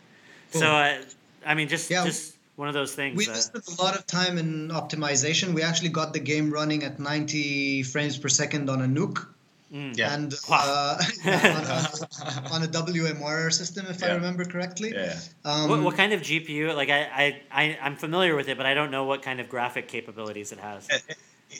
[0.52, 1.02] So uh,
[1.46, 2.06] I mean, just Yeah.
[2.06, 3.18] just one of those things.
[3.18, 5.54] We that- invested a lot of time in optimization.
[5.54, 9.26] We actually got the game running at 90 frames per second on a NUC
[9.74, 9.98] mm.
[9.98, 10.14] Yeah.
[10.14, 10.62] and Wow.
[10.68, 14.92] uh, on, a, on a WMR system, if I remember correctly.
[14.94, 15.18] Yeah.
[15.46, 16.76] Um, what, what kind of GPU?
[16.76, 19.50] Like I, I, I I'm familiar with it, but I don't know what kind of
[19.50, 20.88] graphic capabilities it has.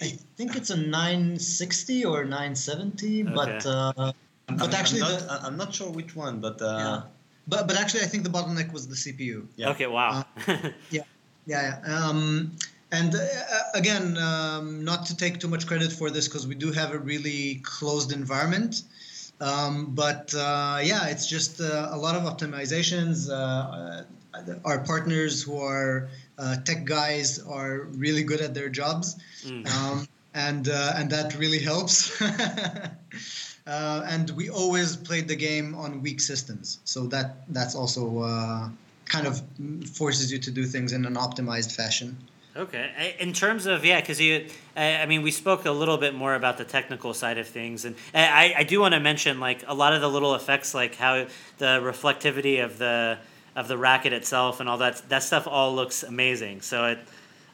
[0.02, 3.70] I think it's a 960 or 970, but Okay.
[3.70, 4.14] uh, I'm,
[4.58, 7.02] But actually I'm not, the- I'm not sure which one, but uh, Yeah.
[7.48, 9.48] but but actually, I think the bottleneck was the CPU.
[9.56, 9.70] Yeah.
[9.72, 10.26] Okay, wow.
[10.90, 11.04] Yeah,
[11.46, 11.80] yeah.
[11.86, 12.52] Um,
[12.92, 13.20] and uh,
[13.74, 17.00] again, um, not to take too much credit for this because we do have a
[17.00, 18.84] really closed environment.
[19.40, 23.28] Um, but uh, yeah, it's just uh, a lot of optimizations.
[23.30, 29.18] Uh, uh, our partners who are uh, tech guys are really good at their jobs,
[29.46, 29.66] Mm.
[29.76, 32.22] um, and uh, and that really helps.
[33.68, 38.70] uh, and we always played the game on weak systems, so that that's also uh,
[39.06, 39.42] kind of
[39.94, 42.18] forces you to do things in an optimized fashion.
[42.56, 43.16] Okay.
[43.20, 46.36] In terms of yeah, because you, I, I mean, we spoke a little bit more
[46.36, 49.74] about the technical side of things, and I, I do want to mention like a
[49.74, 51.28] lot of the little effects, like how
[51.60, 53.20] the reflectivity of the
[53.56, 56.62] of the racket itself and all that that stuff all looks amazing.
[56.62, 57.00] So it,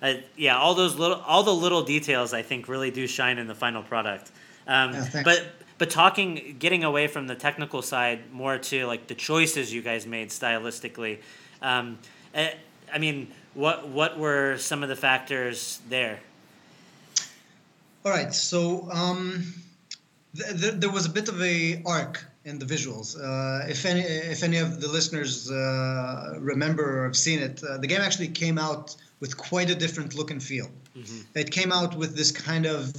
[0.01, 3.47] I, yeah, all those little all the little details I think really do shine in
[3.47, 4.31] the final product.
[4.65, 5.45] Um, Yeah, but
[5.77, 10.05] but talking, getting away from the technical side more to like the choices you guys
[10.05, 11.19] made stylistically.
[11.61, 11.99] Um,
[12.33, 12.51] eh,
[12.93, 16.19] I mean, what what were some of the factors there?
[18.05, 19.53] All right, so um,
[20.35, 23.17] th- th- there was a bit of a arc in the visuals.
[23.17, 27.77] Uh, if any if any of the listeners uh, remember or have seen it, uh,
[27.77, 30.69] the game actually came out with quite a different look and feel.
[31.35, 32.93] It came out with this kind of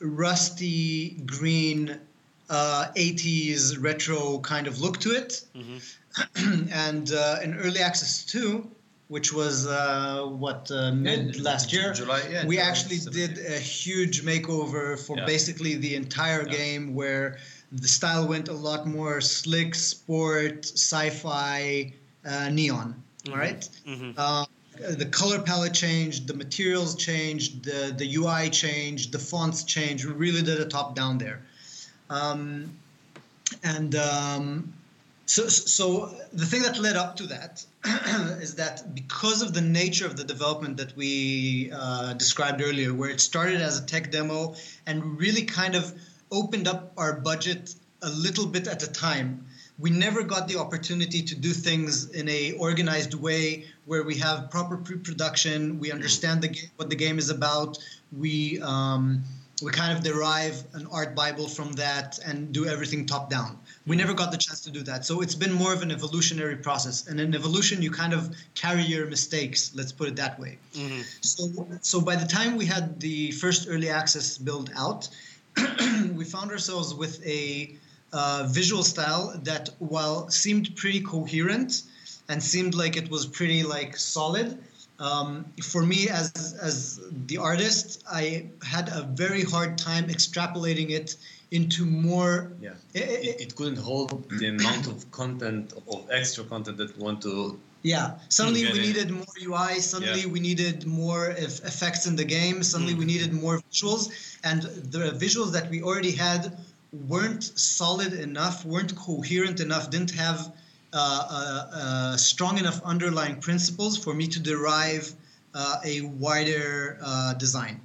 [0.00, 2.00] rusty green
[2.48, 5.44] uh, 80s retro kind of look to it.
[6.72, 8.68] and uh, in early access 2,
[9.08, 13.34] which was uh, what uh, mid last year, July, yeah, we July actually 17.
[13.34, 15.26] did a huge makeover for Yeah.
[15.26, 17.38] basically the entire game where
[17.72, 21.92] the style went a lot more slick, sport, sci-fi,
[22.24, 23.02] uh, neon.
[23.28, 23.68] All right.
[23.86, 24.14] Mhm.
[24.16, 24.46] Uh,
[24.96, 30.04] the color palette changed, the materials changed, the the UI changed, the fonts changed.
[30.04, 31.38] We really did a top down there,
[32.10, 32.76] um,
[33.62, 34.72] and um,
[35.26, 37.64] so so the thing that led up to that
[38.40, 43.10] is that because of the nature of the development that we uh, described earlier, where
[43.10, 44.54] it started as a tech demo
[44.86, 45.92] and really kind of
[46.30, 49.44] opened up our budget a little bit at a time.
[49.78, 54.50] We never got the opportunity to do things in a organized way where we have
[54.50, 55.78] proper pre-production.
[55.78, 57.78] We understand the game, what the game is about.
[58.16, 59.22] We um,
[59.62, 63.58] we kind of derive an art bible from that and do everything top down.
[63.86, 65.06] We never got the chance to do that.
[65.06, 67.06] So it's been more of an evolutionary process.
[67.06, 69.72] And in evolution, you kind of carry your mistakes.
[69.74, 70.58] Let's put it that way.
[71.22, 75.08] So, so by the time we had the first early access build out,
[76.12, 77.74] we found ourselves with a
[78.12, 81.82] uh, visual style that, while seemed pretty coherent
[82.28, 84.58] and seemed like it was pretty like solid,
[84.98, 86.30] um, for me as
[86.60, 91.16] as the artist, I had a very hard time extrapolating it
[91.50, 92.50] into more.
[92.60, 92.70] Yeah.
[92.94, 97.02] I- I- It, it couldn't hold the amount of content of extra content that we
[97.04, 97.58] want to.
[97.82, 98.18] Yeah.
[98.30, 99.80] Suddenly we needed more UI.
[99.80, 100.34] Suddenly Yeah.
[100.34, 102.62] we needed more eff- effects in the game.
[102.62, 104.02] Suddenly we needed more visuals,
[104.42, 104.62] and
[104.94, 106.56] the visuals that we already had
[107.06, 107.44] weren't
[107.76, 110.52] solid enough, weren't coherent enough, didn't have
[112.16, 115.12] strong enough underlying principles for me to derive
[115.54, 117.80] uh, a wider uh, design.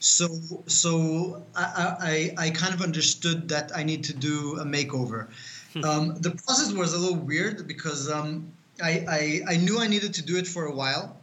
[0.00, 0.28] So,
[0.66, 5.28] so I, I, I kind of understood that I need to do a makeover.
[5.84, 8.50] Um, the process was a little weird because um,
[8.82, 11.16] I, I, I knew I needed to do it for a while.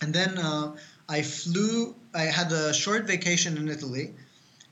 [0.00, 0.76] And then uh,
[1.08, 4.14] I flew, I had a short vacation in Italy.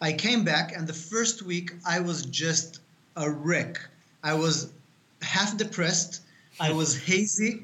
[0.00, 2.80] I came back, and the first week I was just
[3.16, 3.78] a wreck.
[4.22, 4.72] I was
[5.22, 6.22] half depressed.
[6.58, 7.62] I was hazy.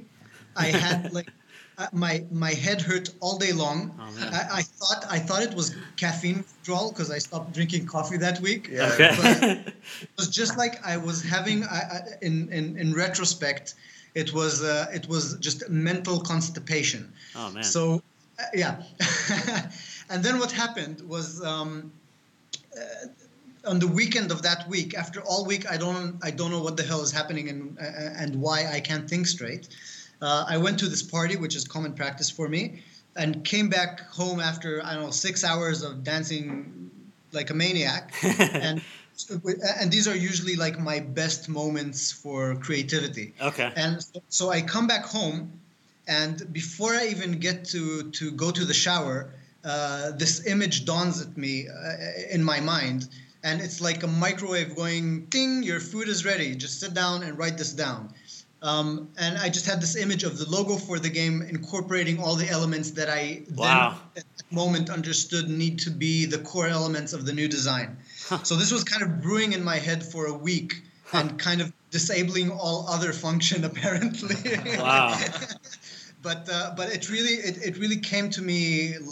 [0.57, 1.29] I had like
[1.79, 3.95] uh, my my head hurt all day long.
[4.01, 4.31] Oh.
[4.33, 8.41] I, I thought I thought it was caffeine withdrawal because I stopped drinking coffee that
[8.41, 8.69] week.
[8.71, 8.91] Yeah.
[8.93, 9.65] Okay.
[10.03, 11.65] It was just like I was having.
[11.65, 13.75] I, I, in, in in retrospect,
[14.15, 17.13] it was uh, it was just mental constipation.
[17.37, 17.63] oh man.
[17.63, 18.03] So,
[18.39, 18.83] uh, yeah.
[20.11, 21.93] and then what happened was um,
[22.77, 23.07] uh,
[23.67, 26.77] on the weekend of that week, after all week, I don't I don't know what
[26.77, 27.83] the hell is happening and uh,
[28.23, 29.69] and why I can't think straight.
[30.23, 32.83] Uh, I went to this party, which is common practice for me,
[33.17, 36.91] and came back home after I don't know six hours of dancing
[37.33, 38.81] like a maniac, and
[39.81, 43.33] and these are usually like my best moments for creativity.
[43.41, 43.73] okay.
[43.77, 45.39] And so- so I come back home,
[46.07, 49.31] and before I even get to to go to the shower,
[49.65, 53.09] uh, this image dawns at me uh, in my mind,
[53.47, 55.63] and it's like a microwave going ding.
[55.63, 56.57] Your food is ready.
[56.57, 58.13] Just sit down and write this down.
[58.61, 62.35] Um, and I just had this image of the logo for the game incorporating all
[62.35, 64.01] the elements that I Wow.
[64.15, 67.97] then at that moment understood need to be the core elements of the new design.
[68.43, 70.83] So this was kind of brewing in my head for a week
[71.13, 74.37] and kind of disabling all other function apparently.
[74.77, 75.17] Wow.
[76.29, 78.61] But uh, but it really it, it really came to me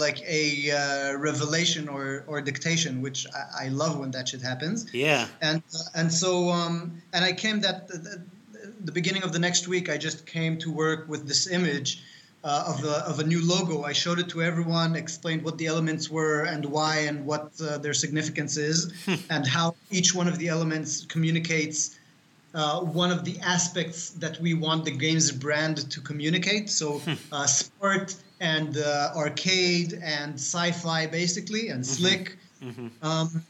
[0.04, 4.76] like a uh, revelation or or dictation, which I, I love when that shit happens
[4.92, 5.26] Yeah.
[5.48, 6.76] and uh, and so um,
[7.14, 8.24] and I came that the,
[8.88, 9.86] the beginning of the next week.
[9.88, 11.88] I just came to work with this image
[12.42, 13.76] uh, of a of a new logo.
[13.84, 17.78] I showed it to everyone, explained what the elements were and why and what uh,
[17.84, 18.78] their significance is,
[19.34, 19.66] and how
[19.98, 21.78] each one of the elements communicates.
[22.54, 26.70] Uh, one of the aspects that we want the game's brand to communicate.
[26.70, 32.36] So, uh, sport and uh, arcade and sci-fi, basically, and slick.
[33.02, 33.42] Um,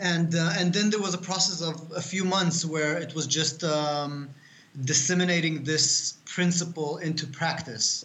[0.00, 3.26] and uh, and then there was a process of a few months where it was
[3.26, 4.30] just um,
[4.84, 8.04] disseminating this principle into practice.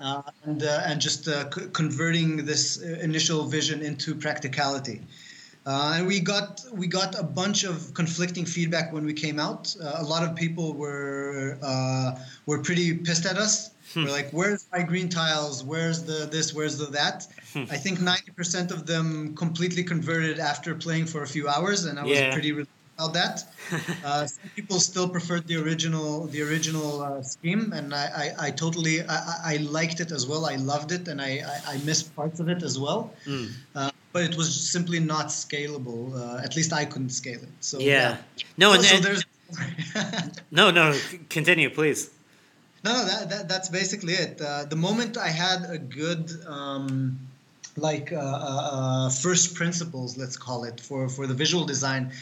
[0.00, 5.00] Uh, and uh, and just uh, c- converting this initial vision into practicality
[5.66, 9.74] uh, and we got we got a bunch of conflicting feedback when we came out.
[9.80, 13.70] Uh, a lot of people were uh, were pretty pissed at us.
[13.94, 15.62] We're like where's my green tiles?
[15.64, 16.54] Where's the this?
[16.54, 17.26] Where's the that?
[17.54, 22.02] I think 90% of them completely converted after playing for a few hours and i
[22.02, 22.32] was Yeah.
[22.32, 23.44] pretty relieved about that.
[24.04, 28.50] Uh, some people still preferred the original the original uh, scheme and I, I, I
[28.50, 29.18] totally I,
[29.52, 30.46] I- liked it as well.
[30.46, 33.12] I loved it and I, I, I missed parts of it as well.
[33.26, 33.91] Mm.
[34.12, 38.18] But it was simply not scalable uh, at least I couldn't scale it so Yeah.
[38.56, 39.24] No, and, so and- there's
[40.50, 40.98] no, no.
[41.28, 42.10] Continue, please.
[42.84, 44.40] No, no, that, that that's basically it.
[44.40, 47.18] Uh, the moment I had a good, um,
[47.76, 52.12] like, uh, uh, uh, first principles, let's call it, for, for the visual design,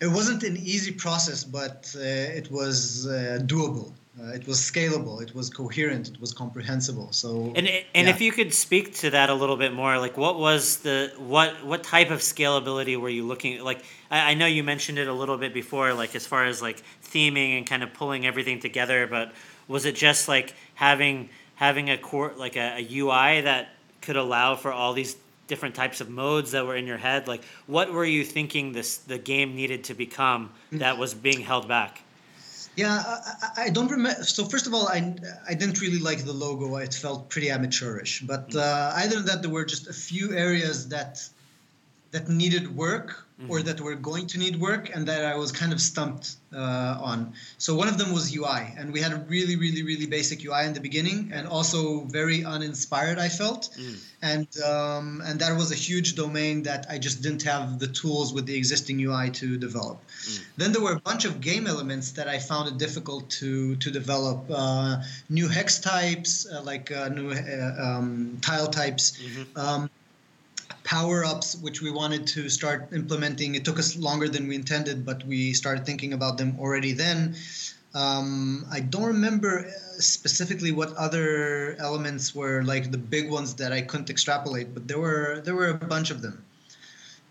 [0.00, 3.92] it wasn't an easy process, but uh, it was uh, doable.
[4.20, 5.20] Uh, it was scalable.
[5.20, 6.08] It was coherent.
[6.08, 7.10] It was comprehensible.
[7.10, 8.08] So, And and yeah.
[8.08, 11.64] if you could speak to that a little bit more, like what was the what
[11.66, 13.82] what type of scalability were you looking like?
[14.12, 16.80] I, I know you mentioned it a little bit before, like as far as like
[17.04, 19.32] theming and kind of pulling everything together, but
[19.66, 24.54] was it just like having having a core like a, a UI that could allow
[24.54, 25.16] for all these
[25.48, 27.26] different types of modes that were in your head?
[27.26, 31.66] Like what were you thinking this the game needed to become that was being held
[31.66, 32.02] back?
[32.76, 33.02] Yeah,
[33.56, 34.24] I, I- don't remember.
[34.24, 35.14] So first of all, I,
[35.48, 36.76] I didn't really like the logo.
[36.76, 38.22] It felt pretty amateurish.
[38.26, 41.22] But uh, other than that, there were just a few areas that
[42.14, 43.08] that needed work
[43.48, 47.10] or that were going to need work, and that I was kind of stumped uh,
[47.10, 47.32] on.
[47.58, 50.62] So one of them was UI, and we had a really, really, really basic UI
[50.68, 53.18] in the beginning, and also very uninspired.
[53.18, 53.76] I felt,
[54.22, 58.32] and um, and that was a huge domain that I just didn't have the tools
[58.32, 59.98] with the existing UI to develop.
[60.56, 63.90] Then there were a bunch of game elements that I found it difficult to to
[63.90, 64.38] develop.
[64.48, 69.18] Uh, new hex types, uh, like uh, new uh, um, tile types,
[69.56, 69.90] um,
[70.84, 73.54] power ups, which we wanted to start implementing.
[73.54, 77.34] It took us longer than we intended, but we started thinking about them already then.
[77.94, 79.70] Um, I don't remember uh,
[80.00, 84.98] specifically what other elements were like the big ones that I couldn't extrapolate, but there
[84.98, 86.44] were there were a bunch of them.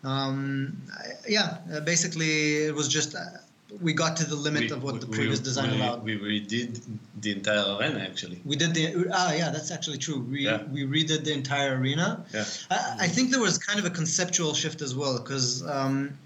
[0.03, 3.42] Um, I- yeah, uh, basically it was just uh,
[3.81, 6.03] we got to the limit of what the previous design we, allowed.
[6.03, 6.81] We redid
[7.21, 8.39] the entire arena actually.
[8.45, 10.19] We did the ah yeah that's actually true.
[10.19, 10.63] We Yeah.
[10.71, 12.25] we redid the entire arena.
[12.33, 12.45] Yeah.
[12.69, 16.17] I, I think there was kind of a conceptual shift as well because um,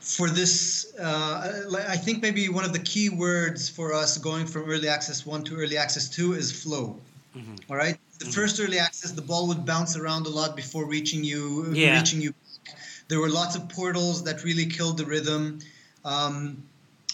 [0.00, 4.46] for this, uh, like, I think maybe one of the key words for us going
[4.46, 6.98] from early access one to early access two is flow.
[7.70, 7.96] All right.
[8.18, 11.72] The first early access, the ball would bounce around a lot before reaching you.
[11.72, 11.98] Yeah.
[11.98, 12.34] Reaching you.
[13.08, 15.60] There were lots of portals that really killed the rhythm.
[16.04, 16.64] Um,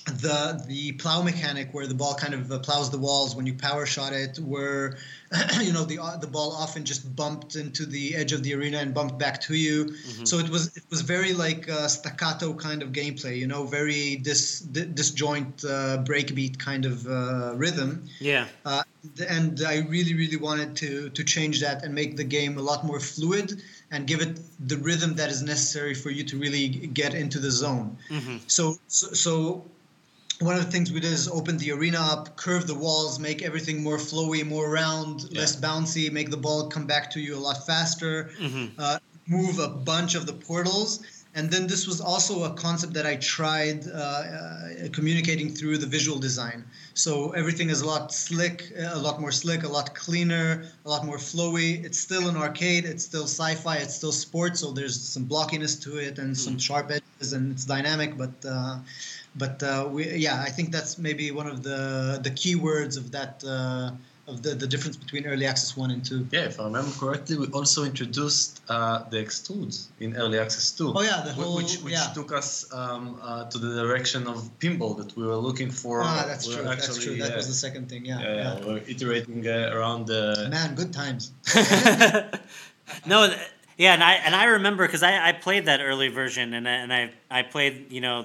[0.08, 3.54] the the plow mechanic where the ball kind of uh, plows the walls when you
[3.54, 4.96] power shot it where
[5.60, 8.78] you know the uh, the ball often just bumped into the edge of the arena
[8.78, 9.86] and bumped back to you.
[9.86, 10.24] Mm-hmm.
[10.24, 14.16] so it was it was very like uh, staccato kind of gameplay you know very
[14.16, 18.04] dis, disjoint uh, breakbeat kind of uh, rhythm.
[18.20, 18.46] Yeah.
[18.64, 18.82] Uh,
[19.28, 22.84] and I really really wanted to to change that and make the game a lot
[22.84, 27.14] more fluid and give it the rhythm that is necessary for you to really get
[27.14, 28.36] into the zone mm-hmm.
[28.46, 29.64] so, so so
[30.40, 33.42] one of the things we did is open the arena up, curve the walls, make
[33.42, 35.40] everything more flowy, more round, yeah.
[35.40, 38.66] less bouncy, make the ball come back to you a lot faster, mm-hmm.
[38.78, 41.00] uh, move a bunch of the portals.
[41.34, 45.86] And then this was also a concept that I tried uh, uh, communicating through the
[45.86, 46.64] visual design.
[46.98, 51.06] So everything is a lot slick, a lot more slick, a lot cleaner, a lot
[51.06, 51.84] more flowy.
[51.84, 54.58] It's still an arcade, it's still sci-fi, it's still sports.
[54.60, 56.34] So there's some blockiness to it and mm-hmm.
[56.34, 58.18] some sharp edges, and it's dynamic.
[58.18, 58.78] But uh,
[59.36, 63.12] but uh, we, yeah, I think that's maybe one of the the key words of
[63.12, 63.92] that uh,
[64.28, 66.26] of the, the difference between early access one and two.
[66.30, 70.92] Yeah, if I remember correctly, we also introduced uh, the extrudes in early access two.
[70.94, 72.12] Oh yeah, the whole which which yeah.
[72.14, 76.02] took us um, uh, to the direction of pinball that we were looking for.
[76.02, 76.66] Ah, that's true.
[76.66, 77.16] Actually, that's true.
[77.16, 78.04] That was the second thing.
[78.04, 78.66] Yeah, yeah, yeah.
[78.66, 80.48] we're iterating uh, around the.
[80.50, 81.32] Man, good times.
[83.06, 83.34] no.
[83.78, 86.72] Yeah, and I and I remember because I, I played that early version and I,
[86.72, 88.24] and I I played you know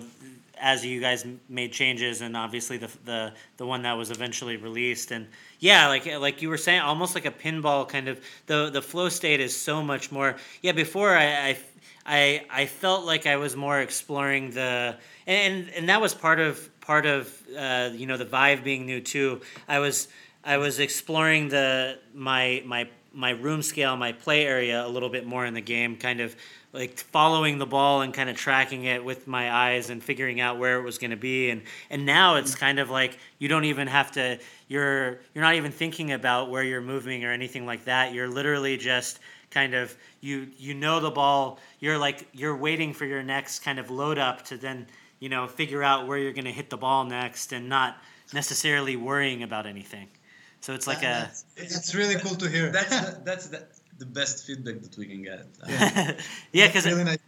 [0.63, 5.11] as you guys made changes and obviously the the the one that was eventually released.
[5.11, 5.27] And
[5.59, 9.09] yeah like like you were saying almost like a pinball kind of the the flow
[9.09, 11.57] state is so much more yeah before I I
[12.05, 14.97] I, I felt like I was more exploring the
[15.27, 19.01] and and that was part of part of uh, you know the Vive being new
[19.01, 19.41] too.
[19.67, 20.07] I was
[20.45, 25.25] I was exploring the my my my room scale my play area a little bit
[25.25, 26.35] more in the game kind of
[26.73, 30.57] like following the ball and kind of tracking it with my eyes and figuring out
[30.57, 31.51] where it was going to be.
[31.51, 32.59] And and now it's mm-hmm.
[32.59, 36.63] kind of like you don't even have to you're you're not even thinking about where
[36.63, 38.13] you're moving or anything like that.
[38.13, 39.19] You're literally just
[39.51, 43.77] kind of you you know the ball you're like you're waiting for your next kind
[43.77, 44.87] of load up to then
[45.19, 47.97] you know figure out where you're going to hit the ball next and not
[48.33, 50.07] necessarily worrying about anything
[50.63, 54.81] so it's like a It's really cool to hear that's that's the, the best feedback
[54.81, 55.45] that we can get.
[56.53, 57.19] yeah, because really nice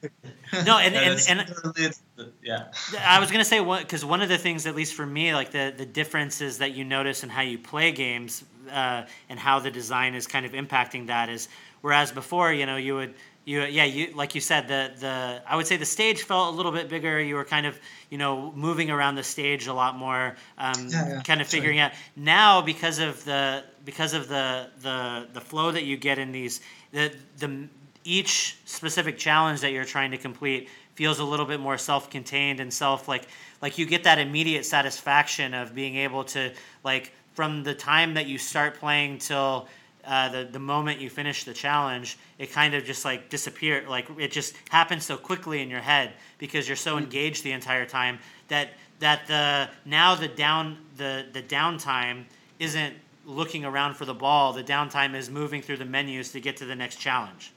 [0.66, 2.72] no, and and, and, and yeah.
[3.06, 5.52] I was gonna say what because one of the things, at least for me, like
[5.52, 9.70] the the differences that you notice in how you play games uh, and how the
[9.70, 11.50] design is kind of impacting that is
[11.82, 13.14] whereas before, you know, you would
[13.46, 16.58] you yeah you like you said the the I would say the stage felt a
[16.58, 17.22] little bit bigger.
[17.22, 17.80] You were kind of
[18.10, 21.22] you know moving around the stage a lot more, um, yeah, yeah.
[21.22, 21.92] kind of figuring out.
[22.16, 26.62] Now because of the because of the the the flow that you get in these
[26.92, 27.68] the the
[28.04, 32.74] each specific challenge that you're trying to complete feels a little bit more self-contained and
[32.74, 33.28] self like
[33.62, 36.52] like you get that immediate satisfaction of being able to
[36.84, 39.68] like from the time that you start playing till
[40.06, 43.86] uh, the the moment you finish the challenge, it kind of just like disappear.
[43.88, 47.04] Like it just happens so quickly in your head because you're so mm.
[47.04, 52.26] engaged the entire time that that the now the down the the downtime
[52.60, 52.94] isn't
[53.26, 54.54] looking around for the ball.
[54.54, 57.52] The downtime is moving through the menus to get to the next challenge.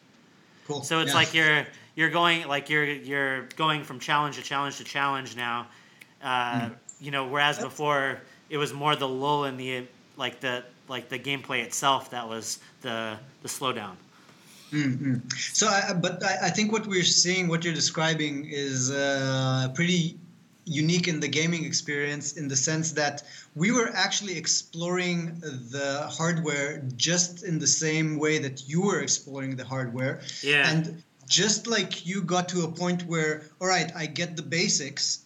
[0.66, 0.82] Cool.
[0.82, 1.16] So it's yeah.
[1.16, 5.68] like you're you're going like you're you're going from challenge to challenge to challenge now.
[6.22, 6.74] Uh, mm.
[7.00, 8.20] You know, whereas before
[8.50, 9.86] it was more the lull in the
[10.16, 13.96] like the like the gameplay itself that was the the slowdown.
[14.72, 15.28] Mm-hmm.
[15.30, 20.18] So, I, but I, I, think what we're seeing, what you're describing, is uh, pretty
[20.66, 23.22] unique in the gaming experience in the sense that
[23.54, 29.56] we were actually exploring the hardware just in the same way that you were exploring
[29.56, 30.20] the hardware.
[30.42, 30.70] Yeah.
[30.70, 35.24] And just like you got to a point where, all right, I get the basics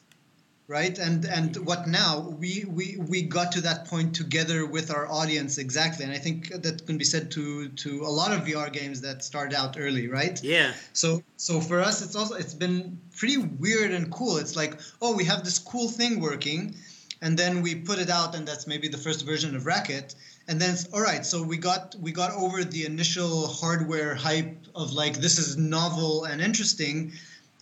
[0.69, 0.97] right?
[0.99, 5.59] And and what now we we we got to that point together with our audience
[5.59, 6.05] exactly.
[6.05, 9.25] And i think that can be said to to a lot of vr games that
[9.25, 10.43] start out early right?
[10.43, 10.73] Yeah.
[10.93, 14.37] So so for us it's also it's been pretty weird and cool.
[14.39, 16.77] It's like oh we have this cool thing working
[17.21, 20.15] and then we put it out and that's maybe the first version of racket.
[20.49, 24.93] And then all right so we got we got over the initial hardware hype of
[24.93, 27.13] like this is novel and interesting.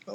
[0.06, 0.12] Uh,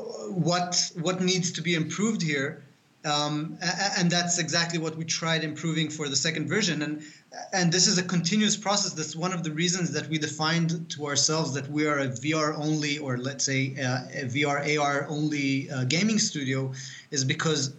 [0.49, 2.64] what what needs to be improved here
[3.05, 3.57] um,
[3.97, 6.81] and that's exactly what we tried improving for the second version.
[6.81, 7.03] And
[7.53, 8.93] and this is a continuous process.
[8.93, 12.57] That's one of the reasons that we defined to ourselves that we are a VR
[12.57, 16.73] only, or let's say uh, a VR AR only uh, gaming studio,
[17.11, 17.73] is because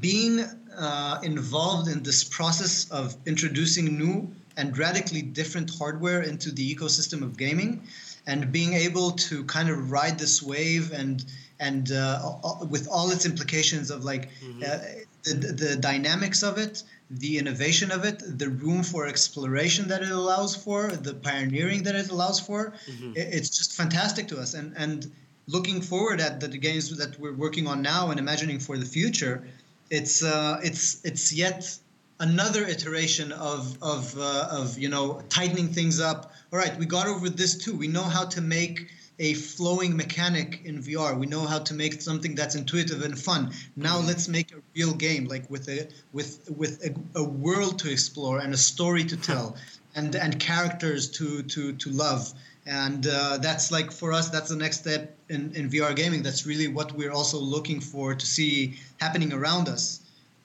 [0.00, 0.44] being
[0.76, 7.22] uh, involved in this process of introducing new and radically different hardware into the ecosystem
[7.22, 7.82] of gaming,
[8.26, 11.24] and being able to kind of ride this wave and
[11.60, 12.20] and uh,
[12.68, 14.62] with all its implications of like mm-hmm.
[14.62, 14.78] uh,
[15.24, 20.10] the, the dynamics of it, the innovation of it, the room for exploration that it
[20.10, 22.74] allows for, the pioneering that it allows for.
[22.86, 23.12] Mm-hmm.
[23.16, 24.54] It's just fantastic to us.
[24.54, 25.10] And and
[25.46, 29.48] looking forward at the games that we're working on now and imagining for the future,
[29.90, 31.78] it's uh, it's it's yet
[32.20, 36.32] another iteration of of uh, of you know tightening things up.
[36.52, 37.74] All right, we got over this too.
[37.76, 38.88] We know how to make
[39.18, 41.18] a flowing mechanic in VR.
[41.18, 43.52] We know how to make something that's intuitive and fun.
[43.76, 44.06] Now mm-hmm.
[44.06, 48.38] let's make a real game, like with a with with a, a world to explore
[48.38, 49.56] and a story to tell,
[49.94, 52.32] and and characters to to to love.
[52.66, 56.22] And uh, that's like for us, that's the next step in, in VR gaming.
[56.22, 60.00] That's really what we're also looking for to see happening around us.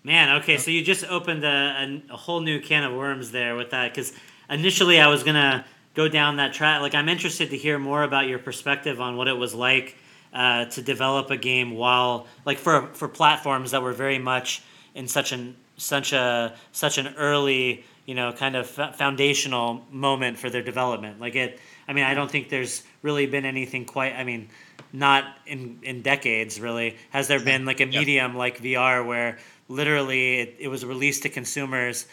[0.06, 1.48] Man, okay, so you just opened a,
[2.10, 4.14] a, a whole new can of worms there with that because
[4.50, 6.82] initially I was gonna go down that track.
[6.82, 9.98] Like, I'm interested to hear more about your perspective on what it was like
[10.34, 14.64] uh, to develop a game while, like, for for platforms that were very much
[14.96, 20.50] in such an such a such an early, you know, kind of foundational moment for
[20.50, 21.20] their development.
[21.20, 21.60] Like it.
[21.88, 24.14] I mean, I don't think there's really been anything quite.
[24.14, 24.50] I mean,
[24.92, 26.98] not in in decades really.
[27.10, 31.30] Has there been like a medium like VR where literally it, it was released to
[31.30, 32.08] consumers?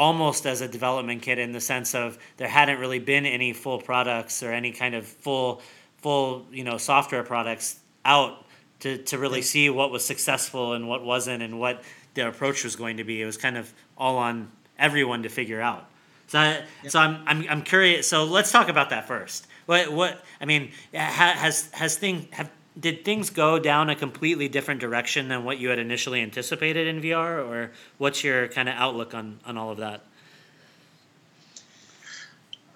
[0.00, 3.78] Almost as a development kit in the sense of there hadn't really been any full
[3.78, 5.60] products or any kind of full
[5.98, 8.46] full you know software products out
[8.80, 11.82] to, to really see what was successful and what wasn't and what
[12.14, 13.20] their approach was going to be.
[13.20, 15.86] It was kind of all on everyone to figure out.
[16.28, 18.08] So, I, so I'm, I'm, I'm curious.
[18.08, 19.46] So let's talk about that first.
[19.66, 22.50] What, what I mean, has has thing have
[22.80, 27.00] did things go down a completely different direction than what you had initially anticipated in
[27.00, 30.02] VR, or what's your kind of outlook on on all of that?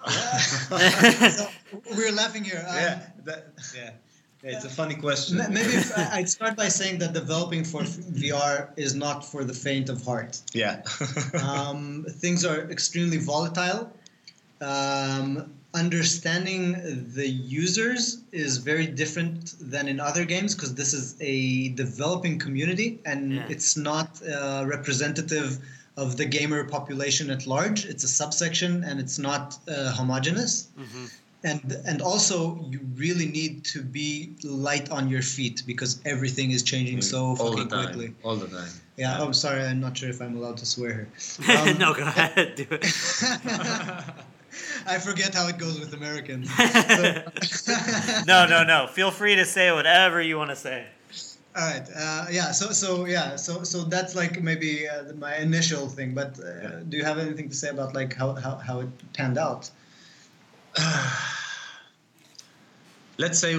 [0.07, 1.47] so
[1.95, 2.63] we're laughing here.
[2.67, 3.91] Um, yeah, that, yeah.
[4.47, 5.37] It's a funny question.
[5.49, 5.75] Maybe
[6.11, 10.39] I'd start by saying that developing for VR is not for the faint of heart.
[10.53, 10.83] Yeah.
[11.43, 13.91] um, things are extremely volatile.
[14.61, 16.61] Um, understanding
[17.13, 22.99] the users is very different than in other games because this is a developing community
[23.05, 23.45] and yeah.
[23.49, 25.59] it's not uh, representative
[25.97, 27.85] of the gamer population at large.
[27.85, 30.69] It's a subsection and it's not uh, homogenous.
[30.79, 31.05] Mm-hmm.
[31.43, 36.63] And, and also you really need to be light on your feet because everything is
[36.63, 38.15] changing so fucking quickly.
[38.23, 38.67] All the time.
[38.97, 39.23] Yeah, yeah.
[39.23, 39.61] I'm sorry.
[39.61, 41.09] I'm not sure if I'm allowed to swear here.
[41.69, 42.55] Um, no, go ahead.
[42.55, 42.85] Do it.
[44.87, 46.49] I forget how it goes with Americans.
[48.27, 48.87] no, no, no.
[48.87, 50.85] Feel free to say whatever you want to say.
[51.55, 51.87] All right.
[51.95, 52.51] Uh, yeah.
[52.51, 53.35] So, so yeah.
[53.35, 56.13] So, so that's like maybe uh, my initial thing.
[56.13, 56.79] But uh, yeah.
[56.87, 59.69] do you have anything to say about like how how, how it panned out?
[63.17, 63.57] Let's say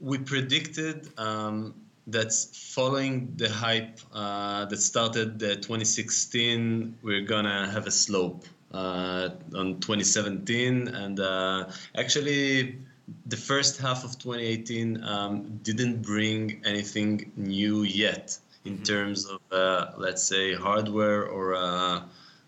[0.00, 1.74] we predicted um,
[2.08, 9.80] that following the hype uh, that started 2016, we're gonna have a slope uh, on
[9.80, 12.78] 2017, and uh, actually
[13.26, 18.82] the first half of 2018 um, didn't bring anything new yet in mm-hmm.
[18.82, 22.02] terms of uh, let's say hardware or uh,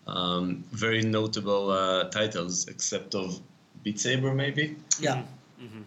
[0.07, 3.39] um, very notable uh, titles, except of
[3.83, 4.75] Beat Saber, maybe.
[4.99, 5.23] Yeah.
[5.61, 5.81] Mm-hmm.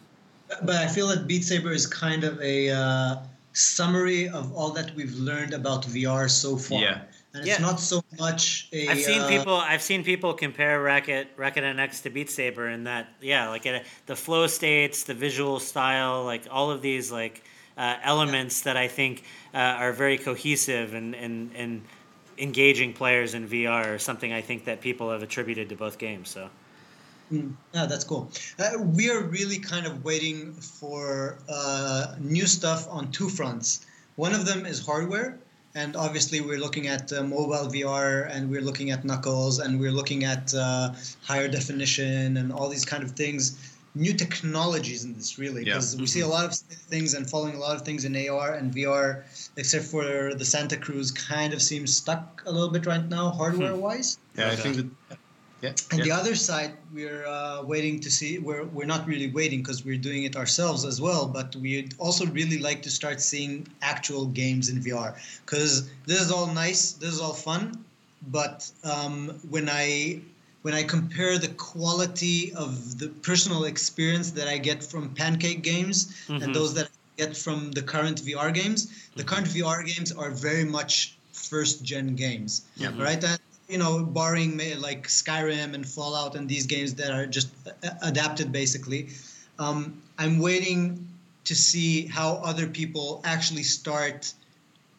[0.62, 3.16] But I feel that Beat Saber is kind of a uh,
[3.53, 6.80] summary of all that we've learned about VR so far.
[6.80, 7.01] Yeah
[7.35, 7.55] and yeah.
[7.55, 8.89] it's not so much a.
[8.89, 9.57] I've seen uh, people.
[9.57, 13.85] I've seen people compare Racket Racket NX to Beat Saber, and that yeah, like it,
[14.07, 17.43] the flow states, the visual style, like all of these like
[17.76, 18.72] uh, elements yeah.
[18.72, 21.82] that I think uh, are very cohesive and and and
[22.39, 26.30] engaging players in VR, or something I think that people have attributed to both games.
[26.30, 26.49] So.
[27.32, 28.30] Mm, yeah, that's cool.
[28.59, 33.87] Uh, we are really kind of waiting for uh, new stuff on two fronts.
[34.16, 35.39] One of them is hardware,
[35.75, 39.93] and obviously we're looking at uh, mobile VR and we're looking at Knuckles and we're
[39.93, 43.59] looking at uh, higher definition and all these kind of things.
[43.97, 46.01] New technologies in this really because yeah.
[46.01, 48.75] we see a lot of things and following a lot of things in AR and
[48.75, 49.22] VR,
[49.57, 53.77] except for the Santa Cruz, kind of seems stuck a little bit right now hardware
[53.77, 54.18] wise.
[54.37, 54.77] Yeah, I think
[55.09, 55.18] that
[55.63, 55.73] yeah.
[55.91, 56.05] And yeah.
[56.05, 58.39] the other side, we're uh, waiting to see.
[58.39, 61.27] We're we're not really waiting because we're doing it ourselves as well.
[61.27, 66.31] But we'd also really like to start seeing actual games in VR because this is
[66.31, 67.85] all nice, this is all fun.
[68.31, 70.21] But um, when I
[70.63, 76.07] when I compare the quality of the personal experience that I get from Pancake games
[76.27, 76.43] mm-hmm.
[76.43, 79.29] and those that I get from the current VR games, the mm-hmm.
[79.29, 82.93] current VR games are very much first gen games, yeah.
[82.99, 83.23] right?
[83.23, 83.39] And
[83.69, 87.49] you know, barring like Skyrim and Fallout and these games that are just
[88.03, 89.09] adapted basically.
[89.59, 91.09] Um, I'm waiting
[91.45, 94.33] to see how other people actually start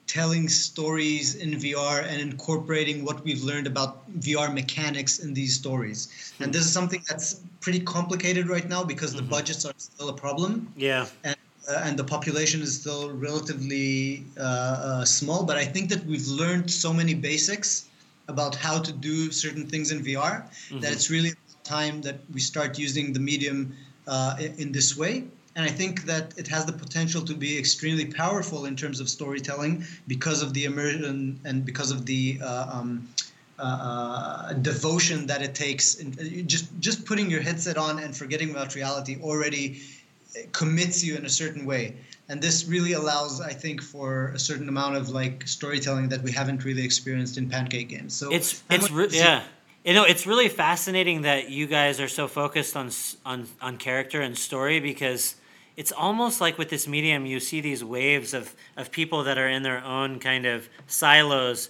[0.07, 6.34] telling stories in VR and incorporating what we've learned about VR mechanics in these stories.
[6.39, 10.13] And this is something that's pretty complicated right now because the budgets are still a
[10.13, 11.07] problem Yeah.
[11.24, 11.36] and,
[11.68, 15.43] uh, and the population is still relatively uh, uh, small.
[15.43, 17.86] But I think that we've learned so many basics
[18.28, 20.43] about how to do certain things in VR
[20.82, 23.76] that it's really time that we start using the medium
[24.07, 25.23] uh, in this way.
[25.55, 29.09] And I think that it has the potential to be extremely powerful in terms of
[29.09, 33.07] storytelling because of the immersion and because of the uh, um,
[33.57, 35.95] uh, uh, devotion that it takes.
[35.95, 39.82] In, uh, just just putting your headset on and forgetting about reality already
[40.51, 41.95] commits you in a certain way.
[42.28, 46.32] And this really allows, I think, for a certain amount of like storytelling that we
[46.32, 48.15] haven't really experienced in Pancake games.
[48.15, 49.43] So It's it's re- yeah.
[49.84, 52.89] You know, it's really fascinating that you guys are so focused on
[53.26, 55.36] on on character and story because
[55.78, 59.47] it's almost like with this medium you see these waves of of people that are
[59.47, 61.69] in their own kind of silos,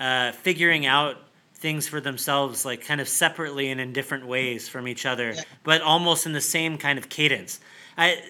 [0.00, 1.16] uh, figuring out
[1.54, 5.42] things for themselves like kind of separately and in different ways from each other, Yeah.
[5.62, 7.60] but almost in the same kind of cadence.
[7.96, 8.20] I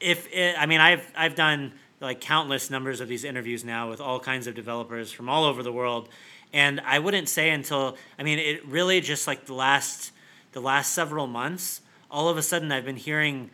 [0.00, 4.00] if it, I mean I've I've done like countless numbers of these interviews now with
[4.00, 6.08] all kinds of developers from all over the world,
[6.52, 10.12] and I wouldn't say until I mean it really just like the last
[10.52, 11.80] the last several months,
[12.10, 13.50] all of a sudden I've been hearing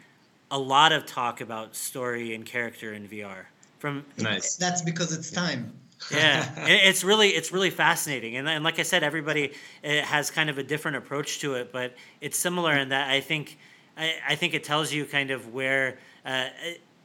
[0.50, 3.46] a lot of talk about story and character in VR
[3.78, 4.56] from Nice.
[4.56, 5.72] That's because it's time.
[6.12, 6.48] yeah.
[6.68, 8.36] It's really it's really fascinating.
[8.36, 9.52] And, and like i said everybody
[9.84, 13.20] uh, has kind of a different approach to it but it's similar in that i
[13.20, 13.56] think
[13.96, 16.48] i, I think it tells you kind of where uh,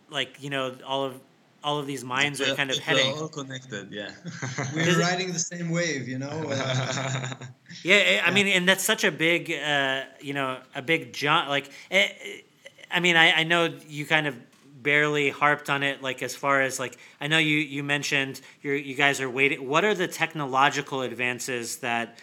[0.10, 1.20] like you know all of
[1.64, 4.12] all of these minds are kind of we're heading all connected, yeah.
[4.76, 6.46] We're riding the same wave, you know.
[6.50, 7.34] Uh,
[7.84, 11.50] Yeah, I I mean, and that's such a big, uh, you know, a big jump.
[11.50, 12.42] Like, eh, eh,
[12.90, 14.36] I mean, I, I know you kind of
[14.82, 16.02] barely harped on it.
[16.02, 19.68] Like, as far as like, I know you you mentioned you you guys are waiting.
[19.68, 22.18] What are the technological advances that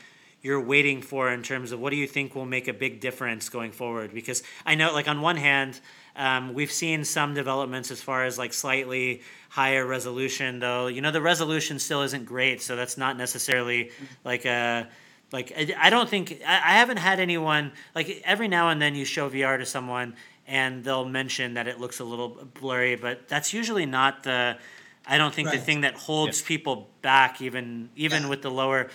[0.44, 3.48] you're waiting for in terms of what do you think will make a big difference
[3.48, 4.12] going forward?
[4.14, 5.80] Because I know, like, on one hand.
[6.16, 10.86] Um, we've seen some developments as far as like slightly higher resolution, though.
[10.86, 13.90] You know, the resolution still isn't great, so that's not necessarily
[14.22, 14.86] like a
[15.32, 18.94] like I, I don't think I, I haven't had anyone like every now and then
[18.94, 20.14] you show VR to someone
[20.46, 22.28] and they'll mention that it looks a little
[22.60, 24.56] blurry, but that's usually not the
[25.08, 28.28] I don't think the thing that holds people back even even Yeah.
[28.28, 28.88] with the lower.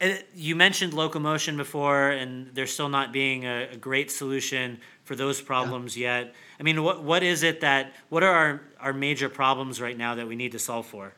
[0.00, 5.16] It, you mentioned locomotion before, and there's still not being a, a great solution for
[5.16, 6.34] those problems yet.
[6.60, 10.14] I mean, what what is it that what are our, our major problems right now
[10.14, 11.14] that we need to solve for?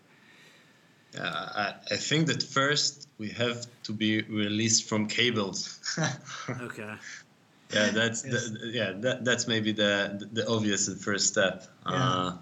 [1.15, 5.79] Yeah, I, I think that first we have to be released from cables.
[6.49, 6.95] Okay.
[7.73, 8.51] yeah, that's Yes.
[8.51, 11.67] the, yeah that, that's maybe the the obvious and first step.
[11.85, 12.33] Uh,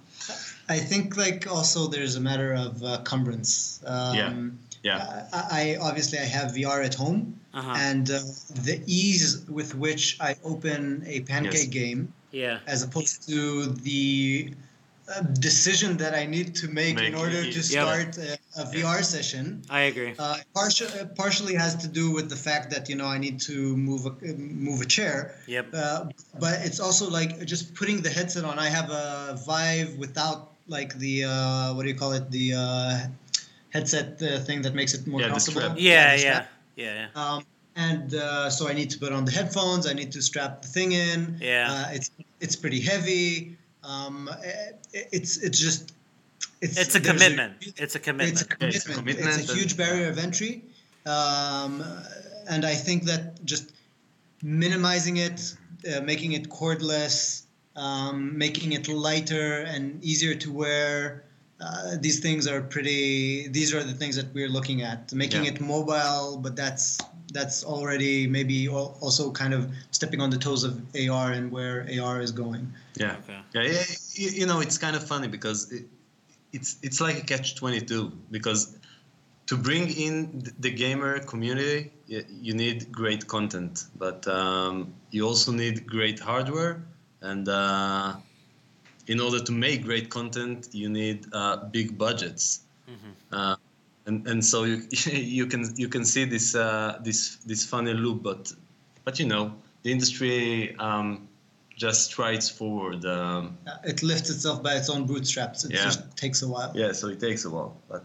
[0.68, 3.80] I think like also there's a matter of uh, cumbrance.
[3.86, 4.32] Um, Yeah.
[4.82, 7.20] Yeah, I, I obviously I have VR at home,
[7.54, 7.74] Uh-huh.
[7.88, 8.20] and uh,
[8.68, 11.80] the ease with which I open a pancake Yes.
[11.80, 12.00] game,
[12.30, 12.58] Yeah.
[12.66, 14.52] as opposed to the
[15.08, 19.44] uh, decision that I need to make, in order to start a, a VR session.
[19.70, 20.12] I agree.
[20.18, 23.40] Uh, partial, uh, partially has to do with the fact that you know I need
[23.50, 23.56] to
[23.88, 24.12] move a
[24.66, 25.16] move a chair.
[25.56, 25.66] Yep.
[25.72, 26.04] Uh,
[26.44, 28.58] but it's also like just putting the headset on.
[28.58, 29.04] I have a
[29.48, 30.38] Vive without
[30.76, 32.30] like the uh, what do you call it?
[32.30, 33.08] The uh,
[33.70, 35.60] headset uh, thing that makes it more Yeah, the comfortable.
[35.62, 35.76] strap.
[35.78, 36.48] Yeah, the yeah, strap.
[36.76, 37.22] yeah, yeah.
[37.22, 37.44] Um,
[37.76, 39.86] and uh, so I need to put on the headphones.
[39.86, 41.38] I need to strap the thing in.
[41.40, 41.68] Yeah.
[41.70, 42.10] Uh, it's
[42.40, 43.56] it's pretty heavy.
[43.84, 44.78] Um, it,
[45.12, 45.92] it's it's just
[46.60, 47.54] it's It's a there's commitment.
[47.76, 48.32] It's a commitment.
[48.32, 48.78] it's a commitment.
[48.78, 50.62] it's a It's a, commitment and- huge barrier of entry,
[51.06, 51.84] um,
[52.48, 53.70] and I think that just
[54.42, 55.54] minimizing it,
[55.92, 57.42] uh, making it cordless,
[57.76, 61.24] um, making it lighter and easier to wear.
[61.60, 63.48] Uh, these things are pretty.
[63.48, 65.12] These are the things that we're looking at.
[65.12, 65.52] Making Yeah.
[65.52, 66.98] it mobile, but that's
[67.32, 72.20] that's already maybe also kind of stepping on the toes of AR and where AR
[72.20, 72.72] is going.
[72.96, 73.38] yeah, Okay.
[73.54, 73.82] yeah, yeah.
[74.14, 75.84] You, you know, it's kind of funny because it,
[76.52, 78.76] it's it's like a catch twenty two because
[79.46, 85.86] to bring in the gamer community, you need great content, but um, you also need
[85.86, 86.84] great hardware.
[87.22, 88.14] And uh,
[89.08, 92.60] in order to make great content, you need uh, big budgets.
[93.32, 93.56] Uh,
[94.06, 94.82] and, and so you,
[95.12, 98.52] you can you can see this uh, this this funny loop, but
[99.04, 99.52] but you know
[99.82, 101.28] the industry um,
[101.76, 103.04] just strides forward.
[103.04, 105.64] Um, Uh, it lifts itself by its own bootstraps.
[105.64, 105.84] It Yeah.
[105.84, 106.72] just takes a while.
[106.74, 108.04] yeah, so it takes a while, but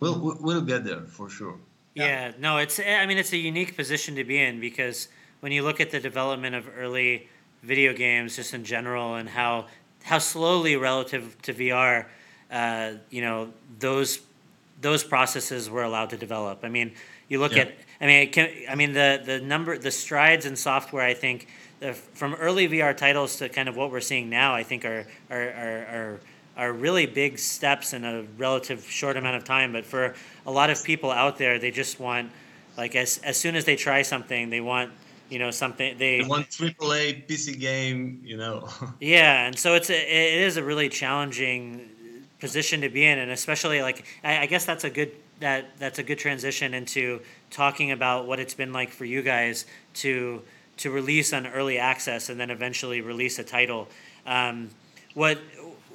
[0.00, 1.56] we'll we'll- we'll get there for sure.
[1.94, 2.78] Yeah, no, it's.
[2.78, 5.08] I mean, it's a unique position to be in because
[5.40, 7.28] when you look at the development of early
[7.62, 9.66] video games, just in general, and how
[10.06, 12.06] how slowly relative to VR,
[12.50, 14.20] uh, you know, those
[14.80, 16.60] those processes were allowed to develop.
[16.62, 16.92] I mean,
[17.28, 17.62] you look Yeah.
[17.62, 21.04] at, I mean, can, I mean the the number, the strides in software.
[21.04, 21.48] I think
[21.80, 25.06] the, from early VR titles to kind of what we're seeing now, I think are
[25.30, 25.86] are are.
[25.96, 26.20] are
[26.58, 30.14] are really big steps in a relative short amount of time, but for
[30.46, 32.32] a lot of people out there, they just want,
[32.78, 34.90] like, as as soon as they try something, they want,
[35.30, 38.68] you know, something they one AAA PC game, you know.
[39.00, 41.88] yeah, and so it's a, it is a really challenging
[42.40, 45.98] position to be in, and especially like I, I guess that's a good that that's
[45.98, 47.20] a good transition into
[47.50, 50.42] talking about what it's been like for you guys to
[50.78, 53.88] to release on early access and then eventually release a title.
[54.26, 54.70] Um,
[55.14, 55.38] what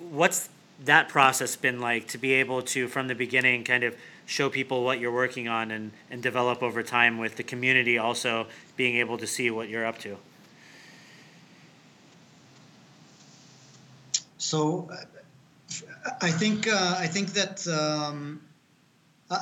[0.09, 0.49] what's
[0.85, 3.95] that process been like to be able to from the beginning kind of
[4.31, 8.47] show people what you're working on and, and develop over time with the community also
[8.77, 10.17] being able to see what you're up to
[14.37, 14.89] So,
[16.19, 18.41] I think uh, I think that um,
[19.29, 19.37] I,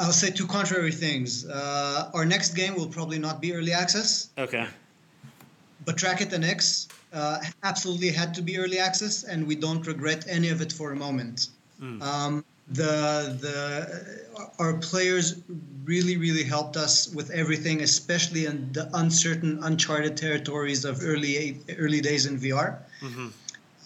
[0.00, 1.46] I'll say two contrary things.
[1.46, 4.66] Uh, our next game will probably not be early access, okay
[5.84, 10.48] but Racket NX uh, absolutely had to be early access, and we don't regret any
[10.50, 11.48] of it for a moment.
[11.80, 12.02] Mm.
[12.02, 15.36] Um, the the our players
[15.84, 22.00] really really helped us with everything, especially in the uncertain, uncharted territories of early early
[22.00, 22.78] days in VR.
[23.00, 23.28] hmm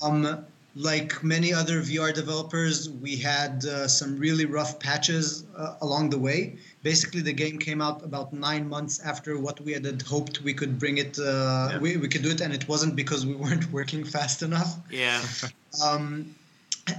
[0.03, 0.45] Um,
[0.76, 6.18] like many other VR developers, we had uh, some really rough patches uh, along the
[6.18, 6.59] way.
[6.82, 10.78] Basically, the game came out about nine months after what we had hoped we could
[10.78, 11.16] bring it.
[11.18, 11.78] Uh, Yeah.
[11.78, 14.70] we, we could do it, and it wasn't because we weren't working fast enough.
[14.91, 15.22] yeah
[15.87, 16.35] Um,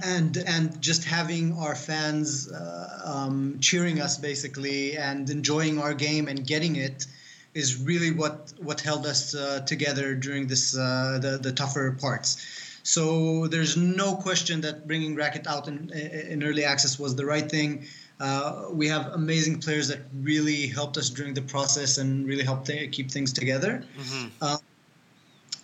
[0.04, 6.28] and and just having our fans uh, um, cheering us basically and enjoying our game
[6.28, 7.06] and getting it
[7.54, 12.80] is really what what held us uh, together during this uh, the the tougher parts.
[12.82, 17.50] So there's no question that bringing Racket out in, in early access was the right
[17.50, 17.86] thing.
[18.20, 22.70] Uh, we have amazing players that really helped us during the process and really helped
[22.92, 23.84] keep things together.
[23.98, 24.26] hmm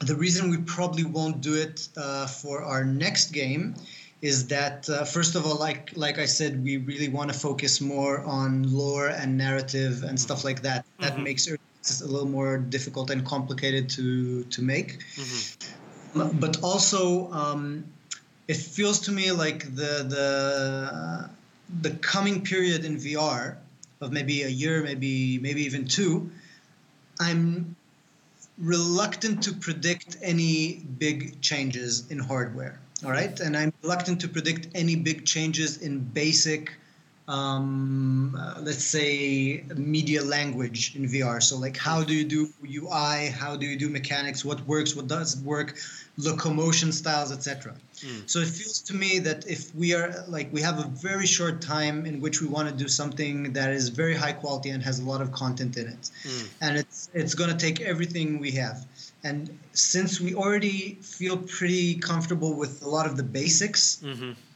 [0.00, 3.76] The reason we probably won't do it uh, for our next game
[4.22, 7.80] is that uh, first of all, like like I said, we really want to focus
[7.80, 10.86] more on lore and narrative and stuff like that.
[11.00, 11.24] That Mhm.
[11.24, 14.90] makes access a little more difficult and complicated to to make.
[15.16, 15.42] hmm
[16.44, 17.84] But also, um,
[18.46, 20.26] it feels to me like the the
[21.82, 23.56] the coming period in VR
[24.00, 26.30] of maybe a year, maybe maybe even two.
[27.18, 27.74] I'm
[28.58, 32.81] reluctant to predict any big changes in hardware.
[33.04, 36.72] All right, and I'm reluctant to predict any big changes in basic,
[37.28, 41.40] um, uh, let's say, media language in VR.
[41.42, 43.28] So, like, how do you do UI?
[43.28, 44.44] How do you do mechanics?
[44.44, 44.96] What works?
[44.96, 45.76] What doesn't work?
[46.18, 47.74] Locomotion styles, etc.
[48.00, 48.28] Mm.
[48.28, 51.62] So it feels to me that if we are like we have a very short
[51.62, 54.98] time in which we want to do something that is very high quality and has
[54.98, 56.48] a lot of content in it, Mm.
[56.60, 58.84] and it's it's going to take everything we have.
[59.24, 64.51] And since we already feel pretty comfortable with a lot of the basics, hmm if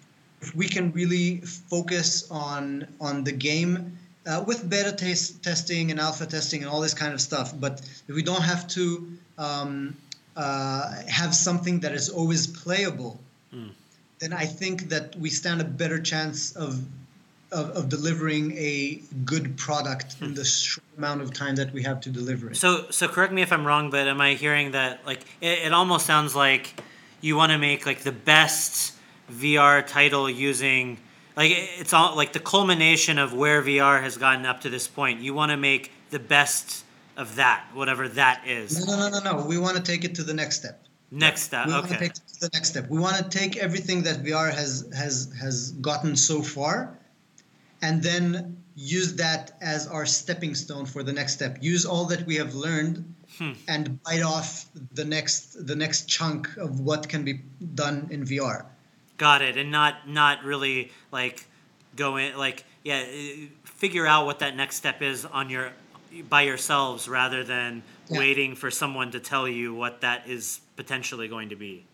[0.55, 6.27] we can really focus on on the game uh, with beta test, testing and alpha
[6.27, 9.07] testing and all this kind of stuff, but if we don't have to
[9.39, 9.97] um,
[10.37, 13.19] uh, have something that is always playable,
[13.55, 13.71] Mm.
[14.19, 16.83] then I think that we stand a better chance of
[17.53, 22.01] of, of delivering a good product in the short amount of time that we have
[22.01, 22.57] to deliver it.
[22.57, 25.73] So, so correct me if I'm wrong, but am I hearing that like it, it
[25.73, 26.75] almost sounds like
[27.21, 28.96] you want to make like the best
[29.31, 30.99] VR title using
[31.37, 35.21] like it's all like the culmination of where VR has gotten up to this point.
[35.21, 36.85] You want to make the best
[37.17, 38.87] of that, whatever that is.
[38.87, 39.47] No, no, no, no, no.
[39.47, 40.83] We want to take it to the next step.
[41.11, 42.09] Next step, we want to okay.
[42.09, 42.89] take it to the next step.
[42.89, 46.99] We want to take everything that VR has has has gotten so far,
[47.81, 51.59] and then use that as our stepping stone for the next step.
[51.61, 53.53] Use all that we have learned, Hmm.
[53.69, 57.43] and bite off the next the next chunk of what can be
[57.75, 58.67] done in VR.
[59.19, 61.47] Got it, and not not really like
[61.97, 65.73] go in like yeah, uh, figure out what that next step is on your
[66.29, 68.19] by yourselves rather than Yeah.
[68.21, 71.85] waiting for someone to tell you what that is potentially going to be.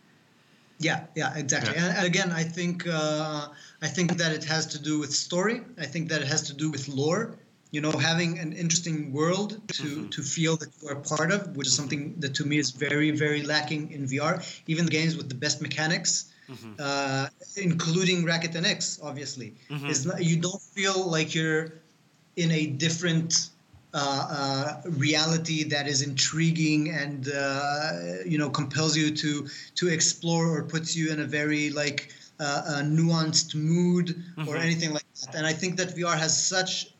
[0.78, 1.74] Yeah, yeah, exactly.
[1.74, 1.94] Yeah.
[1.96, 3.48] And again, I think uh,
[3.80, 5.60] I think that it has to do with story.
[5.78, 7.38] I think that it has to do with lore.
[7.70, 10.10] You know, having an interesting world to Mhm.
[10.10, 13.10] to feel that you are part of, which is something that to me is very
[13.12, 14.42] very lacking in VR.
[14.66, 16.74] Even the games with the best mechanics, Mhm.
[16.78, 19.90] uh, including Racket NX, obviously, Mhm.
[19.90, 21.72] is not, you don't feel like you're
[22.36, 23.50] in a different
[23.94, 27.92] uh, uh, reality that is intriguing and uh,
[28.24, 32.62] you know compels you to to explore or puts you in a very like uh,
[32.66, 34.48] a nuanced mood mm-hmm.
[34.48, 35.34] or anything like that.
[35.36, 36.94] And I think that VR has such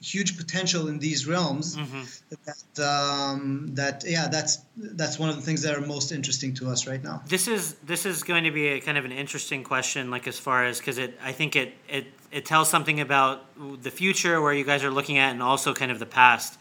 [0.00, 2.02] huge potential in these realms mm-hmm.
[2.44, 6.68] that um, that yeah that's that's one of the things that are most interesting to
[6.68, 9.64] us right now this is this is going to be a kind of an interesting
[9.64, 13.44] question like as far as because it i think it it it tells something about
[13.82, 16.58] the future where you guys are looking at and also kind of the past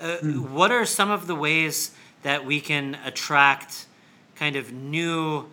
[0.00, 0.48] uh, mm.
[0.50, 3.86] what are some of the ways that we can attract
[4.34, 5.46] kind of new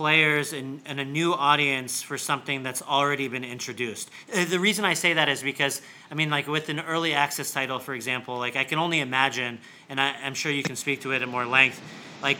[0.00, 4.10] players and, and a new audience for something that's already been introduced.
[4.34, 7.52] Uh, the reason I say that is because, I mean, like with an early access
[7.52, 9.58] title, for example, like I can only imagine,
[9.90, 11.82] and I, I'm sure you can speak to it at more length,
[12.22, 12.38] like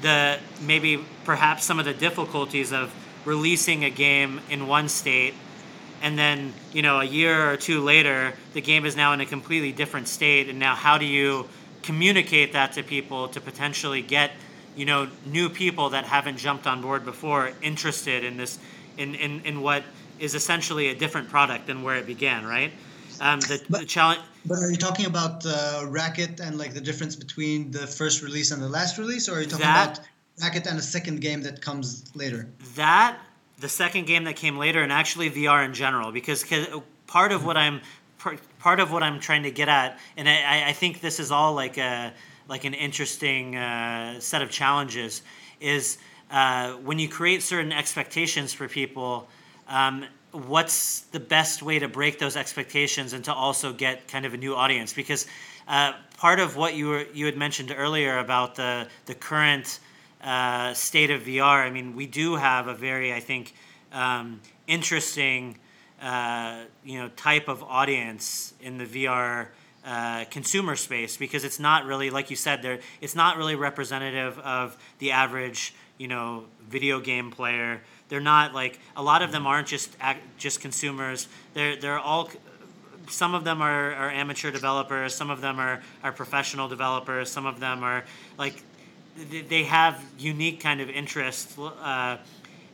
[0.00, 2.90] the maybe perhaps some of the difficulties of
[3.26, 5.34] releasing a game in one state
[6.00, 9.26] and then you know a year or two later the game is now in a
[9.26, 11.46] completely different state and now how do you
[11.82, 14.32] communicate that to people to potentially get
[14.76, 18.58] you know new people that haven't jumped on board before interested in this
[18.98, 19.82] in in, in what
[20.18, 22.72] is essentially a different product than where it began right?
[23.20, 26.80] Um, the, but, the challenge but are you talking about uh, racket and like the
[26.80, 30.08] difference between the first release and the last release or are you talking that, about
[30.40, 32.48] racket and a second game that comes later?
[32.74, 33.18] That
[33.62, 36.44] the second game that came later and actually vr in general because
[37.06, 37.80] part of what i'm
[38.58, 41.54] part of what i'm trying to get at and i, I think this is all
[41.54, 42.12] like a
[42.48, 45.22] like an interesting uh, set of challenges
[45.60, 45.98] is
[46.30, 49.28] uh, when you create certain expectations for people.
[49.68, 54.34] Um, what's the best way to break those expectations and to also get kind of
[54.34, 54.92] a new audience?
[54.92, 55.26] Because
[55.68, 59.80] uh, part of what you were you had mentioned earlier about the the current
[60.22, 61.66] uh, state of VR.
[61.66, 63.54] I mean, we do have a very I think
[63.92, 65.58] um, interesting
[66.00, 69.48] uh, you know type of audience in the VR
[69.84, 74.38] uh, consumer space because it's not really like you said there it's not really representative
[74.38, 77.80] of the average you know video game player.
[78.08, 79.96] They're not like a lot of them aren't just
[80.36, 81.28] just consumers.
[81.54, 82.30] They're they're all
[83.08, 87.46] some of them are, are amateur developers some of them are, are professional developers some
[87.46, 88.04] of them are
[88.38, 88.62] like
[89.48, 92.16] they have unique kind of interests uh,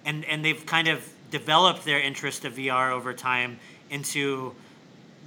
[0.04, 3.58] and and they've kind of developed their interest of VR over time
[3.90, 4.54] into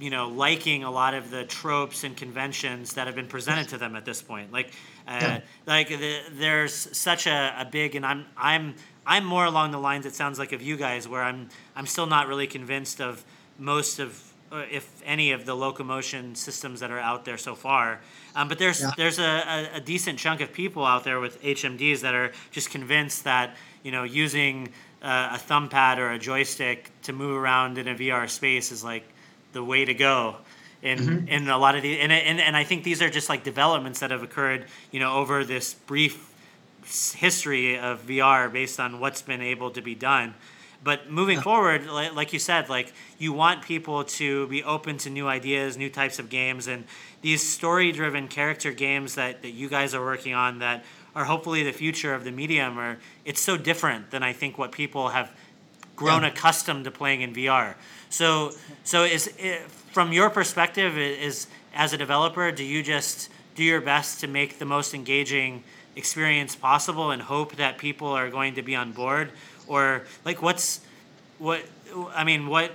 [0.02, 3.78] you know liking a lot of the tropes and conventions that have been presented to
[3.78, 4.66] them at this point like
[5.06, 5.40] uh, yeah.
[5.64, 8.74] like the, there's such a, a big and i'm i'm
[9.06, 12.06] i'm more along the lines it sounds like of you guys where i'm i'm still
[12.06, 13.24] not really convinced of
[13.58, 18.00] most of uh, if any of the locomotion systems that are out there so far
[18.34, 18.90] um, but there's yeah.
[18.96, 22.70] there's a, a, a decent chunk of people out there with hmds that are just
[22.70, 24.68] convinced that you know using
[25.00, 28.82] uh, a thumb pad or a joystick to move around in a vr space is
[28.82, 29.04] like
[29.52, 30.36] the way to go
[30.82, 31.28] in mm-hmm.
[31.28, 34.00] in a lot of the and, and and I think these are just like developments
[34.00, 36.32] that have occurred you know over this brief
[37.14, 40.34] history of VR based on what's been able to be done.
[40.84, 41.42] But moving yeah.
[41.42, 45.76] forward, like, like you said, like you want people to be open to new ideas,
[45.76, 46.84] new types of games, and
[47.20, 50.84] these story-driven character games that, that you guys are working on that
[51.14, 52.80] are hopefully the future of the medium.
[52.80, 55.30] Or it's so different than I think what people have
[55.94, 56.28] grown yeah.
[56.28, 57.76] accustomed to playing in VR.
[58.12, 58.52] So,
[58.84, 63.80] so is it, from your perspective, is as a developer, do you just do your
[63.80, 65.64] best to make the most engaging
[65.96, 69.32] experience possible and hope that people are going to be on board,
[69.66, 70.80] or like what's
[71.38, 71.62] what
[72.14, 72.72] I mean, what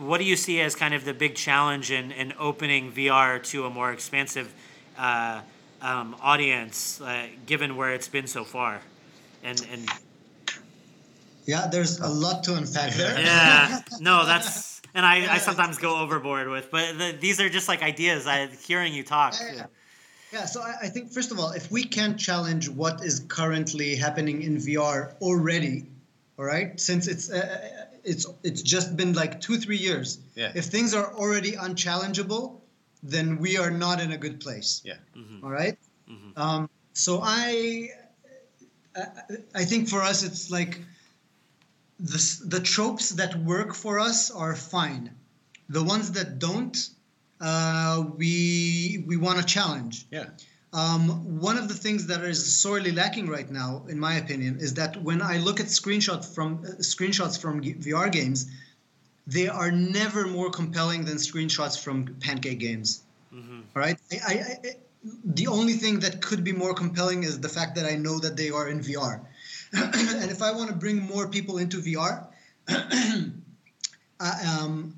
[0.00, 3.66] what do you see as kind of the big challenge in, in opening VR to
[3.66, 4.52] a more expansive
[4.98, 5.42] uh,
[5.80, 8.80] um, audience, uh, given where it's been so far,
[9.44, 9.88] and and
[11.46, 13.18] yeah, there's a lot to unpack there.
[13.18, 17.68] Yeah, no, that's and I, I sometimes go overboard with, but the, these are just
[17.68, 18.26] like ideas.
[18.26, 19.34] I hearing you talk.
[19.40, 19.66] Yeah,
[20.32, 20.44] yeah.
[20.44, 24.42] so I, I think first of all, if we can't challenge what is currently happening
[24.42, 25.86] in VR already,
[26.38, 30.18] all right, since it's uh, it's it's just been like two three years.
[30.34, 30.52] Yeah.
[30.54, 32.60] If things are already unchallengeable,
[33.02, 34.82] then we are not in a good place.
[34.84, 34.94] Yeah.
[35.16, 35.44] Mm-hmm.
[35.44, 35.78] All right?
[36.08, 36.40] mm-hmm.
[36.40, 37.90] Um, so I,
[38.96, 39.06] I
[39.54, 40.80] I think for us it's like
[42.02, 45.10] the, the tropes that work for us are fine.
[45.68, 46.76] The ones that don't,
[47.40, 50.06] uh, we we want to challenge.
[50.10, 50.26] Yeah.
[50.72, 54.74] Um, one of the things that is sorely lacking right now, in my opinion, is
[54.74, 58.50] that when I look at screenshots from uh, screenshots from VR games,
[59.26, 63.02] they are never more compelling than screenshots from pancake games.
[63.32, 63.60] Mm-hmm.
[63.76, 63.98] All right.
[64.12, 64.70] I, I, I,
[65.24, 68.36] the only thing that could be more compelling is the fact that I know that
[68.36, 69.20] they are in VR.
[70.20, 72.26] and if I want to bring more people into VR,
[72.68, 73.32] I,
[74.60, 74.94] um,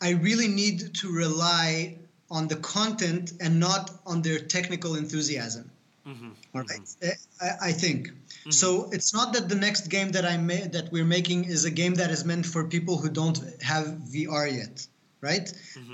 [0.00, 1.96] I really need to rely
[2.30, 5.70] on the content and not on their technical enthusiasm.
[6.06, 6.30] Mm-hmm.
[6.54, 7.16] All right?
[7.40, 8.10] I, I think
[8.50, 8.90] so.
[8.92, 11.94] It's not that the next game that I made that we're making is a game
[11.94, 14.86] that is meant for people who don't have VR yet,
[15.20, 15.50] right?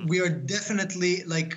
[0.06, 1.56] We are definitely like.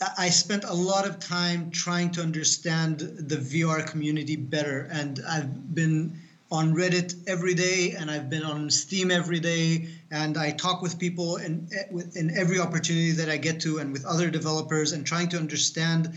[0.00, 5.74] I- spent a lot of time trying to understand the VR community better, and I've
[5.74, 6.20] been
[6.50, 10.98] on Reddit every day, and I've been on Steam every day, and I talk with
[10.98, 11.68] people in
[12.14, 16.12] in every opportunity that I get to, and with other developers, and trying to understand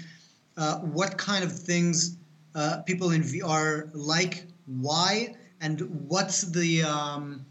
[0.58, 2.16] uh, what kind of things
[2.56, 7.46] uh, people in VR like, why, and what's the um,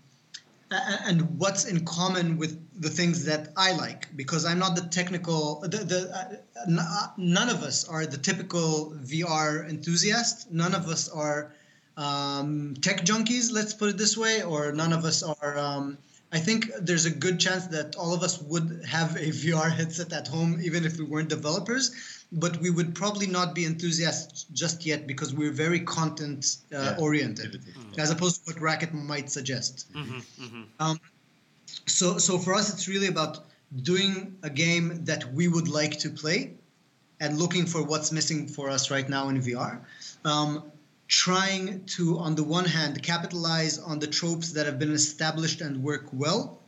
[1.07, 5.61] and what's in common with the things that I like because I'm not the technical
[5.75, 6.25] the, the uh,
[6.69, 8.69] n- uh, none of us are the typical
[9.13, 11.41] VR enthusiast none of us are
[11.97, 15.99] um, tech junkies let's put it this way or none of us are um,
[16.35, 20.13] I think there's a good chance that all of us would have a VR headset
[20.21, 21.85] at home even if we weren't developers
[22.45, 26.97] but we would probably not be enthusiasts just yet because we're very content uh, Yeah.
[27.07, 28.01] oriented Activity.
[28.03, 29.93] as opposed to what Racket might suggest.
[29.93, 30.63] Mm-hmm.
[30.81, 30.99] Um,
[31.87, 33.45] so, so for us, it's really about
[33.83, 36.55] doing a game that we would like to play
[37.21, 39.81] and looking for what's missing for us right now in VR.
[40.25, 40.65] Um,
[41.09, 45.83] trying to, on the one hand, capitalize on the tropes that have been established and
[45.83, 46.59] work well,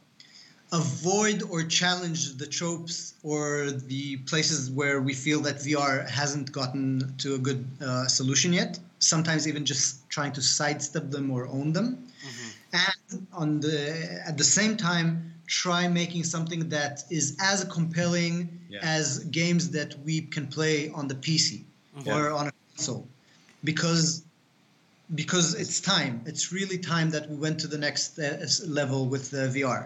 [0.72, 7.14] avoid or challenge the tropes or the places where we feel that VR hasn't gotten
[7.18, 8.78] to a good uh, solution yet.
[8.98, 12.03] Sometimes even just trying to sidestep them or own them,
[12.74, 18.36] and on the at the same time try making something that is as compelling
[18.70, 18.80] Yeah.
[18.98, 19.06] as
[19.40, 21.64] games that we can play on the PC
[22.04, 22.12] Yeah.
[22.14, 23.06] or on a console,
[23.62, 24.22] because
[25.14, 26.22] because it's time.
[26.30, 29.82] It's really time that we went to the next uh, level with uh, VR.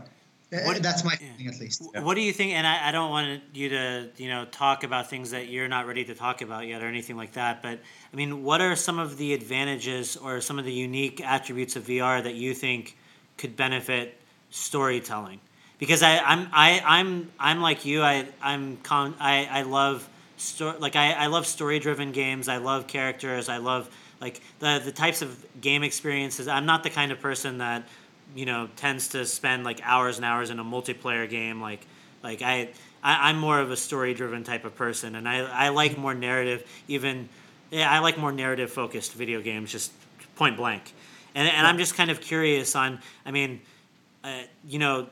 [0.53, 1.83] Uh, What- That's my feeling, at least.
[1.95, 2.53] What do you think?
[2.53, 5.87] And I, I don't want you to, you know, talk about things that you're not
[5.87, 7.63] ready to talk about yet or anything like that.
[7.63, 7.81] But
[8.13, 11.85] I mean, what are some of the advantages or some of the unique attributes of
[11.87, 12.97] VR that you think
[13.37, 14.19] could benefit
[14.51, 15.41] storytelling?
[15.79, 18.03] Because I, I'm, I, I'm, I'm like you.
[18.03, 20.79] I, I'm, con, I, I love story.
[20.79, 22.49] Like I, I love story-driven games.
[22.49, 23.49] I love characters.
[23.49, 23.89] I love
[24.21, 26.49] like the the types of game experiences.
[26.49, 27.87] I'm not the kind of person that
[28.35, 31.87] you know tends to spend like hours and hours in a multiplayer game like
[32.23, 32.69] like i,
[33.03, 36.15] I i'm more of a story driven type of person and i i like more
[36.15, 37.29] narrative even
[37.71, 39.93] yeah i like more narrative focused video games just
[40.37, 40.93] point blank
[41.35, 43.61] and and i'm just kind of curious on i mean
[44.25, 45.09] uh, you know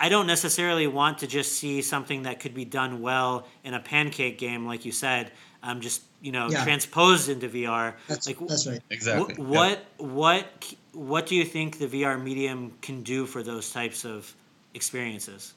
[0.00, 3.80] I don't necessarily want to just see something that could be done well in a
[3.80, 5.32] pancake game, like you said.
[5.60, 6.62] Um, just you know, Yeah.
[6.62, 7.94] transposed into VR.
[8.06, 8.80] That's like, that's right.
[8.90, 9.34] Exactly.
[9.34, 9.44] Wh- yeah.
[9.44, 14.34] What what what do you think the VR medium can do for those types of
[14.74, 15.54] experiences?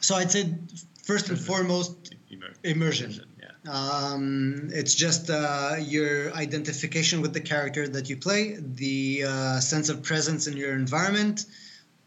[0.00, 0.54] So I'd say
[1.02, 3.20] first and foremost, Immer- immersion.
[3.38, 3.50] Yeah.
[3.70, 9.88] Um, it's just uh, your identification with the character that you play, the uh, sense
[9.90, 11.44] of presence in your environment.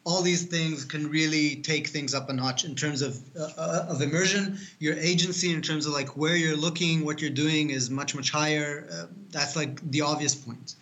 [0.06, 3.86] All these things can really take things up a notch in terms of uh, uh,
[3.90, 4.58] of immersion.
[4.80, 8.32] Your agency, in terms of like where you're looking, what you're doing, is much much
[8.32, 8.88] higher.
[8.92, 10.76] Uh, that's like the obvious point.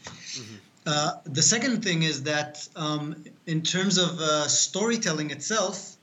[0.86, 5.98] Uh, the second thing is that um, in terms of uh, storytelling itself,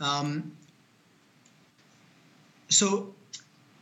[0.00, 0.52] um,
[2.68, 3.12] so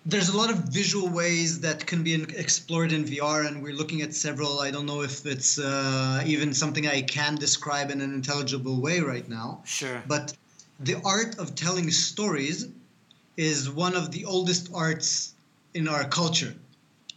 [0.06, 4.00] there's a lot of visual ways that can be explored in VR, and we're looking
[4.00, 4.60] at several.
[4.60, 9.00] I don't know if it's uh, even something I can describe in an intelligible way
[9.00, 9.62] right now.
[9.64, 10.02] Sure.
[10.06, 10.32] But
[10.80, 12.66] the art of telling stories
[13.36, 15.34] is one of the oldest arts
[15.74, 16.54] in our culture.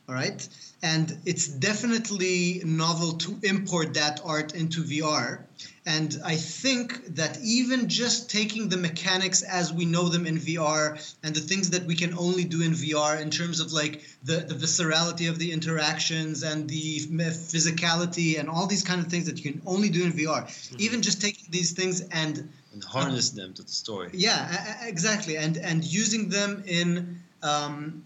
[0.10, 0.48] All right.
[0.84, 5.40] And it's definitely novel to import that art into VR.
[5.86, 10.84] And I think that even just taking the mechanics as we know them in VR
[11.24, 14.38] and the things that we can only do in VR in terms of like the,
[14.42, 19.38] the viscerality of the interactions and the physicality and all these kind of things that
[19.44, 20.42] you can only do in VR,
[20.80, 24.10] even just taking these things and And harness them to the story.
[24.14, 28.04] yeah, exactly, and and using them in um,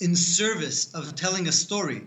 [0.00, 2.02] in service of telling a story,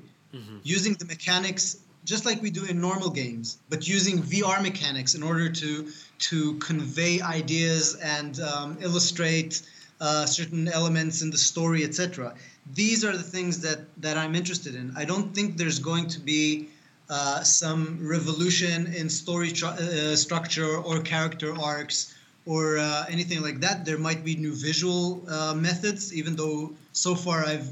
[0.64, 1.78] using the mechanics
[2.08, 6.54] just like we do in normal games, but using VR mechanics in order to to
[6.56, 9.62] convey ideas and um, illustrate
[10.00, 12.34] uh, certain elements in the story, etc.
[12.74, 14.94] These are the things that that I'm interested in.
[14.96, 16.70] I don't think there's going to be
[17.10, 22.16] uh, some revolution in story tru- uh, structure or character arcs
[22.48, 23.86] or uh, anything like that.
[23.86, 27.70] There might be new visual uh, methods, even though so far I've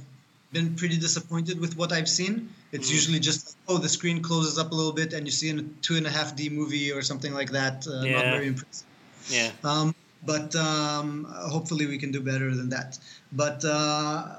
[0.52, 2.50] been pretty disappointed with what I've seen.
[2.72, 5.60] It's usually just oh the screen closes up a little bit and you see in
[5.60, 7.88] a two and a half D movie or something like that.
[7.88, 8.88] Uh, Not very impressive.
[9.30, 9.52] Yeah.
[9.64, 9.96] Um,
[10.26, 13.00] but um, hopefully we can do better than that.
[13.32, 14.36] But uh,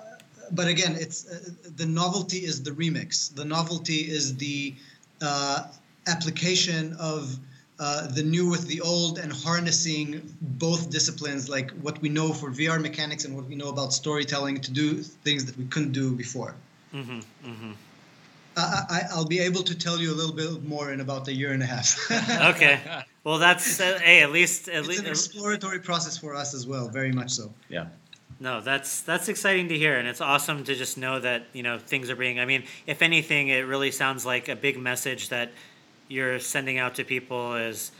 [0.53, 1.39] but again, it's uh,
[1.77, 3.35] the novelty is the remix.
[3.35, 4.75] The novelty is the
[5.23, 5.65] uh,
[6.07, 7.39] application of
[7.79, 12.51] uh, the new with the old and harnessing both disciplines, like what we know for
[12.51, 16.13] VR mechanics and what we know about storytelling, to do things that we couldn't do
[16.13, 16.55] before.
[16.95, 17.19] Mm-hmm,
[17.49, 17.73] mm-hmm.
[18.57, 21.53] I, will be able to tell you a little bit more in about a year
[21.53, 22.11] and a half.
[22.55, 22.81] okay.
[23.23, 26.67] Well, that's uh, hey, at least at it's least an exploratory process for us as
[26.67, 27.53] well, very much so.
[27.69, 27.89] Yeah.
[28.39, 31.79] No, that's that's exciting to hear, and it's awesome to just know that you know
[31.79, 32.39] things are being.
[32.39, 35.53] I mean, if anything, it really sounds like a big message that
[36.09, 37.93] you're sending out to people is,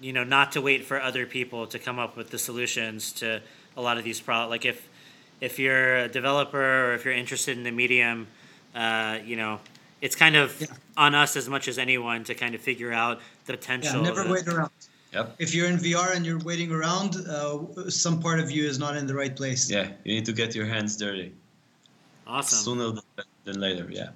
[0.00, 3.40] you know, not to wait for other people to come up with the solutions to
[3.76, 4.50] a lot of these problems.
[4.50, 4.88] Like if
[5.40, 8.26] if you're a developer or if you're interested in the medium,
[8.74, 9.60] uh, you know,
[10.00, 10.66] it's kind of yeah.
[10.96, 14.02] on us as much as anyone to kind of figure out the potential.
[14.02, 14.70] Yeah, never that, wait around.
[15.12, 15.36] Yep.
[15.38, 18.96] If you're in VR and you're waiting around, uh, some part of you is not
[18.96, 19.70] in the right place.
[19.70, 21.32] Yeah, you need to get your hands dirty.
[22.26, 22.58] Awesome.
[22.58, 23.00] Sooner
[23.44, 24.10] than later, yeah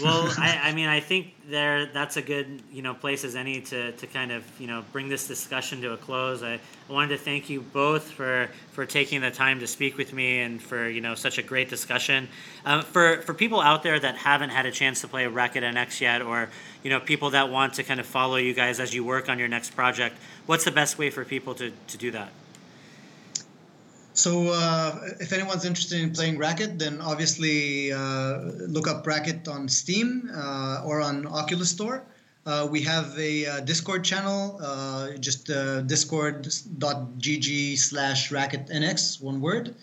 [0.00, 3.60] well, I, I mean, I think there that's a good you know place as any
[3.62, 6.42] to, to kind of you know bring this discussion to a close.
[6.42, 10.12] I, I wanted to thank you both for for taking the time to speak with
[10.12, 12.28] me and for you know such a great discussion.
[12.64, 16.00] Um, for for people out there that haven't had a chance to play Racket NX
[16.00, 16.48] yet, or
[16.82, 19.38] you know people that want to kind of follow you guys as you work on
[19.38, 20.16] your next project,
[20.46, 22.30] what's the best way for people to, to do that?
[24.18, 29.68] So, uh, if anyone's interested in playing Racket, then obviously uh, look up Racket on
[29.68, 32.02] Steam uh, or on Oculus Store.
[32.44, 35.46] Uh, we have a uh, Discord channel, uh, just
[35.86, 39.76] discord.gg slash racketnx, one word.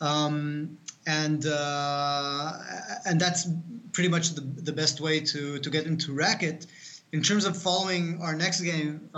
[0.00, 0.78] Um,
[1.08, 3.48] and and that's
[3.92, 6.66] pretty much the, the best way to, to get into Racket.
[7.10, 9.10] In terms of following our next game,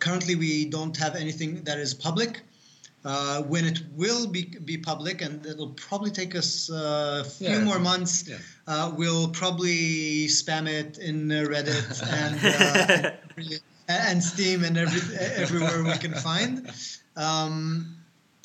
[0.00, 2.42] currently we don't have anything that is public.
[3.04, 7.48] Uh, when it will be, be public, and it'll probably take us uh, a few
[7.48, 7.64] yeah.
[7.64, 8.36] more months, yeah.
[8.68, 13.10] uh, we'll probably spam it in Reddit and,
[13.44, 13.56] uh,
[13.88, 16.70] and Steam and every, everywhere we can find.
[17.16, 17.96] Um,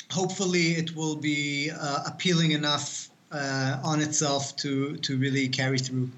[0.10, 6.10] hopefully, it will be uh, appealing enough uh, on itself to, to really carry through.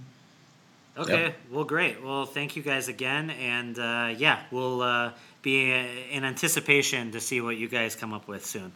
[0.97, 1.35] Okay, yep.
[1.51, 2.01] well, great.
[2.01, 3.77] Well, thank you guys again, and
[4.17, 5.11] yeah, we'll
[5.41, 8.71] be in anticipation to see what you guys come up with soon.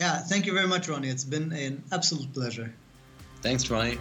[0.00, 1.08] Yeah, thank you very much, Ronnie.
[1.08, 2.72] It's been an absolute pleasure.
[3.40, 3.98] Thanks, Ronnie.